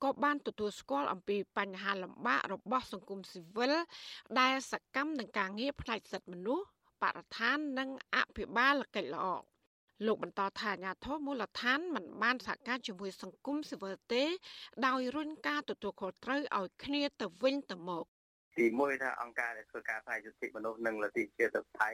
[0.03, 3.73] ក៏បានទទួលស្គាល់អំពីបញ្ហាលំបាករបស់សង្គមស៊ីវិល
[4.39, 6.65] ដែលសកម្មនឹងការងារផ្នែកសិទ្ធិមនុស្ស
[7.01, 9.25] បរិស្ថាននិងអភិបាលកិច្ចល្អ
[10.05, 14.23] លោកបន្តថាអាញាធមូលដ្ឋានមិនបានសហការជាមួយសង្គមស៊ីវិលទេ
[14.87, 18.05] ដោយរុញការទទួលខុសត្រូវឲ្យគ្នាទៅវិញទៅមក
[18.57, 21.89] ទីមួយថាអង្គការដែលធ្វើការផ្នែកសិទ្ធិមនុស្សនិងលទ្ធិជាតិថៃ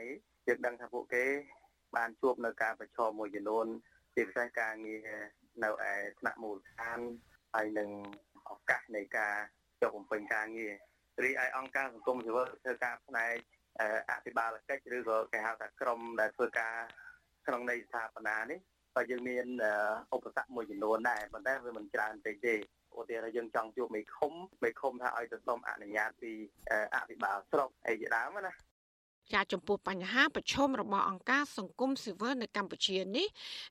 [0.46, 1.24] យើងដឹងថាពួកគេ
[1.96, 3.66] បានជួបនៅការប្រឈមមួយចំនួន
[4.14, 5.08] ជាពិសេសការងារ
[5.64, 6.98] នៅឯថ្នាក់មូលដ្ឋាន
[7.54, 7.90] ហើយនឹង
[8.50, 9.34] ឱកាសនៃការ
[9.82, 10.74] ចុះបំពេញការងារ
[11.24, 13.34] រីឯអង្គការសង្គមស៊ីវិលធ្វើការផ្នែក
[14.10, 16.74] អភិបាលកិច្ចឬក៏គេហៅថាក្រមដែលធ្វើការ
[17.46, 18.58] ក្នុងន័យស្ថាបនានេះ
[18.94, 19.46] ក៏យើងមាន
[20.14, 22.54] ឧបសគ្គមួយចំនួនដែរប៉ុន្តែវាមិនច្រើនពេកទេ
[22.98, 24.32] ឧទាហរណ៍យើងចង់ជួបមេឃុំ
[24.64, 26.32] មេឃុំថាឲ្យទៅសុំអនុញ្ញាតពី
[26.94, 28.52] អភិបាលស្រុកអីជាដើមណា
[29.34, 33.26] ចាចំពោះបញ្ហាប្រឈមរបស់អង្គការសង្គមស៊ីវិលនៅកម្ពុជានេះ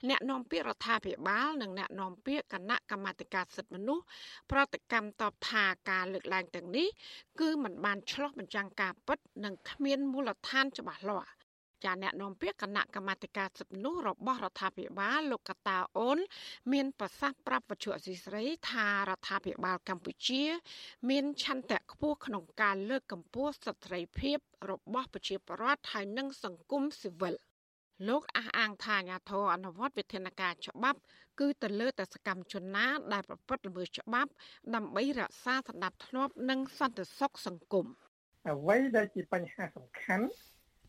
[0.10, 4.04] អ្នកនាំពាក្យរដ្ឋាភិបាលនិងអ្នកនាំពាក្យគណៈកម្មាធិការសិទ្ធិមនុស្ស
[4.52, 6.88] ប្រតិកម្មតបថាការលើកឡើងទាំងនេះ
[7.40, 11.30] គឺมันបានឆ្លោះបញ្ចាំងការពិតនិងគ្មានមូលដ្ឋានច្បាស់លាស់
[11.86, 16.18] ចាអ្នកនាំពាក្យគណៈកម្មាធិការសិទ្ធិមនុស្សរបស់រដ្ឋាភិបាលលោកកតាអូន
[16.74, 20.44] មានប្រសាសន៍ប្រាប់វិទ្យុអសីស្រីថារដ្ឋាភិបាលកម្ពុជា
[21.10, 24.38] មានឆន្ទៈខ្ពស់ក្នុងការលើកកម្ពស់សិទ្ធិសេរីភាព
[24.72, 27.36] របស់ប្រជាពលរដ្ឋហើយនិងសង្គមស៊ីវិល
[28.08, 31.00] លោកអះអាងថាអាញាធរអនុវត្តវិធានការច្បាប់
[31.40, 34.32] គឺទៅលើតែសកម្មជនណា ដែលប្រព្រឹត្តល្មើសច្បាប់
[34.76, 37.86] ដើម្បីរក្សាសណ្ដាប់ធ្នាប់និងសន្តិសុខសង្គម
[38.50, 40.26] អ្វីដែលជាបញ្ហាសំខាន់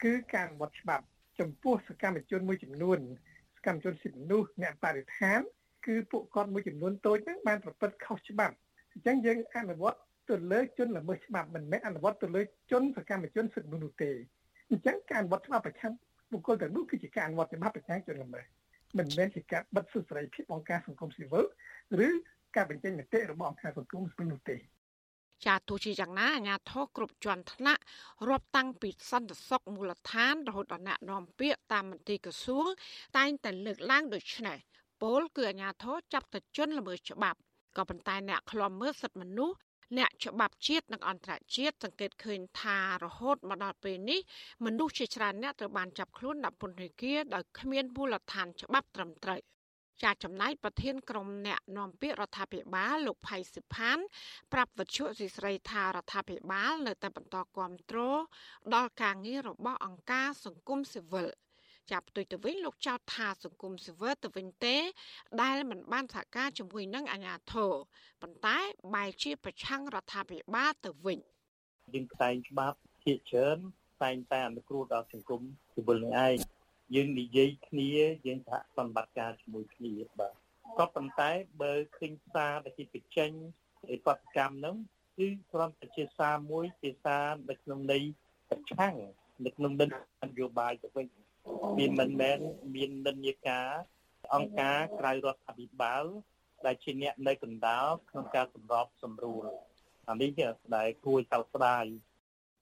[0.03, 1.05] គឺការអនុវត្តច្បាប់
[1.41, 2.99] ចំពោះសកម្មជនមួយចំនួន
[3.57, 5.41] សកម្មជនសិទ្ធិមនុស្សអ្នកបរិស្ថាន
[5.87, 8.55] គឺពួកគាត់មួយចំនួនតូចហ្នឹងបានប្រព្រឹត្តខុសច្បាប់
[8.93, 9.99] អញ្ចឹងយើងអនុវត្ត
[10.31, 14.11] ទៅលើជនល្មើសច្បាប់មិនមែនអនុវត្តទៅលើជនសកម្មជនសិទ្ធិមនុស្សទេ
[14.71, 15.93] អញ្ចឹងការអនុវត្តច្បាប់ប្រឆាំង
[16.33, 18.45] បុគ្គលទាំងនោះគឺជាការអនុវត្តច្បាប់ប្រឆាំងជនល្មើស
[18.99, 21.45] មិនមែនជាការបិទសិទ្ធិសេរីភាពអង្គការសង្គមស៊ីវិល
[22.07, 22.09] ឬ
[22.57, 24.57] ការបញ្ចេញមតិរបស់អង្គការសង្គមស៊ីវិលនោះទេ
[25.47, 27.83] ចាទោះជាយ៉ាងណាអាញាធរគ្រប់ជាន់ថ្នាក់
[28.29, 32.67] រាប់តាំងពីសន្តិសុខមូលដ្ឋានរហូតដល់អ្នកនាំពាក្យតាមមន្ទីរក្រសួង
[33.17, 34.59] តែងតែលើកឡើងដូចនេះ
[35.03, 37.39] ពលគឺអាញាធរចាប់ទៅជន់ល្មើសច្បាប់
[37.77, 39.57] ក៏ប៉ុន្តែអ្នកឃ្លាំមើលសិទ្ធិមនុស្ស
[39.99, 44.21] អ្នកច្បាប់ជាតិនិងអន្តរជាតិសង្កេតឃើញថារហូតមកដល់ពេលនេះ
[44.65, 49.41] មនុស្សជាច្រើនអ្នកត្រូវបានចាប់ខ្លួនដាក់ពន្ធនាគារដោយគ្មានមូលដ្ឋានច្បាប់ត្រឹមត្រូវ
[50.05, 53.99] ចាចំណែកប្រធានក្រុមអ្នកនាំពាក្យរដ្ឋាភិបាលលោកផៃសិផាន
[54.53, 58.21] ប្រាប់វិទ្យុស៊ីស្រីថារដ្ឋាភិបាលនៅតែបន្តគ្រប់គ្រង
[58.75, 61.29] ដល់ការងាររបស់អង្គការសង្គមស៊ីវិល
[61.91, 64.77] ចាប់ផ្ទុយទៅវិញលោកចោទថាសង្គមស៊ីវិលទៅវិញទេ
[65.43, 67.73] ដែលមិនបានសហការជាមួយនឹងអាជ្ញាធរ
[68.23, 68.59] ប៉ុន្តែ
[68.95, 71.19] បែរជាប្រឆាំងរដ្ឋាភិបាលទៅវិញ
[71.95, 73.59] យើងតែងច្បាប់ជាច្រើន
[74.03, 75.41] តែងតែអនុគ្រោះដល់សង្គម
[75.73, 76.58] ស៊ីវិលនេះឯង
[76.95, 77.89] យើងនិយាយគ្នា
[78.27, 80.35] យើងសហសម្បត្តិការជាមួយគ្នាបាទ
[80.79, 81.31] ក៏ប៉ុន្តែ
[81.63, 83.31] បើឃើញសារដែលគេបញ្ចេញ
[83.95, 84.77] ឯបដកម្មហ្នឹង
[85.19, 88.03] គឺគ្រាន់តែជាសារមួយជាសារនៅក្នុងន័យ
[88.51, 88.95] ប្រឆាំង
[89.45, 91.07] នៅក្នុងនយោបាយទៅវិញ
[91.79, 92.39] វាមិនមែន
[92.75, 93.69] មាននិន្នាការ
[94.35, 96.05] អង្គការក្រៅរដ្ឋាភិបាល
[96.67, 99.45] ដែលជាអ្នកនៅកណ្ដាលក្នុងការសម្របសម្រួល
[100.09, 100.31] អានេះ
[100.77, 101.85] ដែលគួរចោទស្ដាយ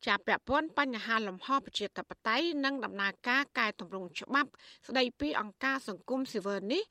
[0.06, 4.50] ចាប់ពាក់ព័ន្ធបញ្ហាលំហប្រជាធិបតេយ្យនិងដំណើរការកែតម្រង់ច្បាប់
[4.88, 6.82] ស្ដីពីអង្គការសង្គមស៊ីវិលនេះ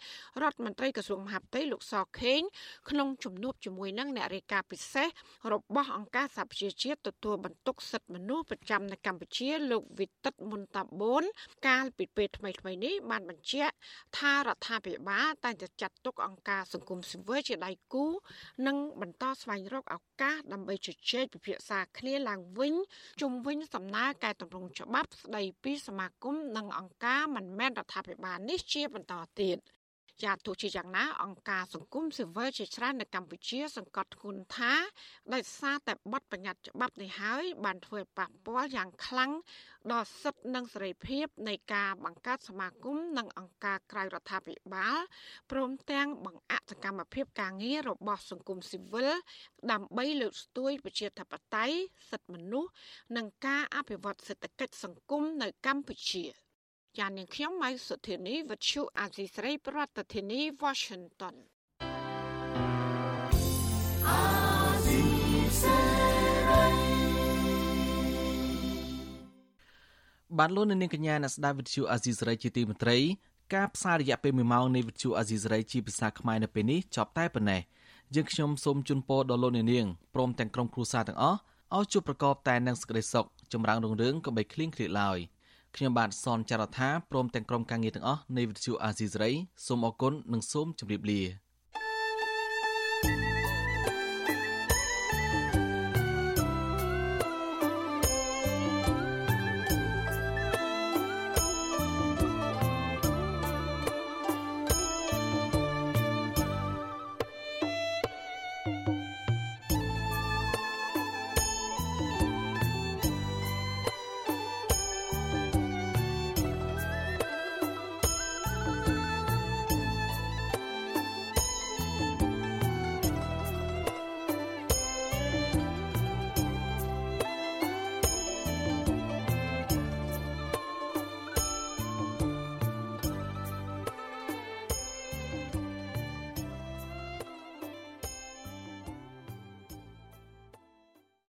[0.41, 2.41] រដ្ឋមន្ត្រីក្រសួងមហាផ្ទៃលោកសខេង
[2.89, 5.07] ក្នុងជំនួបជាមួយនឹងអ្នករាយការណ៍ពិសេស
[5.53, 11.23] របស់អង្គការសហប្រជាជាតិទទួលបន្ទុកសិទ្ធិមនុស្សប្រចាំនៅកម្ពុជាលោកវិទិតមុនតាបូន
[11.67, 13.73] កាលពីពេលថ្មីៗនេះបានបញ្ជាក់
[14.17, 18.05] ថារដ្ឋាភិបាលតែងតែចាត់ទុកអង្គការសង្គមស៊ីវិលជាដៃគូ
[18.67, 22.73] និងបន្តស្វែងរកឱកាសដើម្បីជជែកពិភាក្សាគ្នាឡើងវិញ
[23.21, 29.57] ជុំវិញសំណើកែតម្រង់ច្បាប់ស្ដីពីសមាគមនិងអង្គការមិនមែនរដ្ឋាភិបាលនេះជាបន្តទៀត។
[30.23, 34.73] ចាទោះជាយ៉ាងណាអង្គការសង្គមស៊ីវិលជាច្រើននៅកម្ពុជា សង្កត់ធ្ងន់ថា
[35.33, 39.31] ដោយសារតែបទបញ្ញត្តិច្បាប់នេះហើយបានធ្វើឲ្យប៉ះពាល់យ៉ាងខ្លាំង
[39.91, 44.97] ដល់សិទ្ធិនិងសេរីភាពនៃការបង្កើតសមាគមនិងអង្គការក្រៅរដ្ឋាភិបាល
[45.51, 49.11] ព្រមទាំងបង្អាក់សកម្មភាពការងាររបស់សង្គមស៊ីវិល
[49.71, 51.75] ដើម្បីលើកស្ទួយប្រជាធិបតេយ្យ
[52.09, 52.71] សិទ្ធិមនុស្ស
[53.17, 56.25] និងការអភិវឌ្ឍសេដ្ឋកិច្ចសង្គមនៅកម្ពុជា។
[56.99, 59.79] ចាននាងខ្ញុំម៉ៃសុធានីវិទ្យុអាស៊ីស្រីប្រ
[60.13, 61.35] ធានាធិបតី Washington
[70.37, 72.97] បានលោកនាងកញ្ញាអ្នកស្ដាប់វិទ្យុអាស៊ីសេរីជាទីមេត្រី
[73.55, 77.61] ការផ្សាយរយៈពេល1ម៉ោងនៃវិទ្យុអាស៊ីសេរីជាភាសាខ្មែរនៅពេលនេះចប់តែប៉ុណ្ណេះ
[78.15, 81.39] យើងខ្ញុំសូមជូនពរដល់លោកនាងព្រមទាំងក្រុមគ្រួសារទាំងអស់
[81.75, 85.19] ឲ្យជួបប្រកបតែនឹងសេចក្តីសុខចម្រើនរុងរឿងកុំបីឃ្លៀងឃ្លាតឡើយ
[85.75, 89.31] ខ្ញុំបាទសនចាររថាព្រមទាំងក្រុមការងារទាំងអស់នៃវិទ្យុអាស៊ីសេរី
[89.65, 91.44] សូមអរគុណនិងសូមជម្រាបលា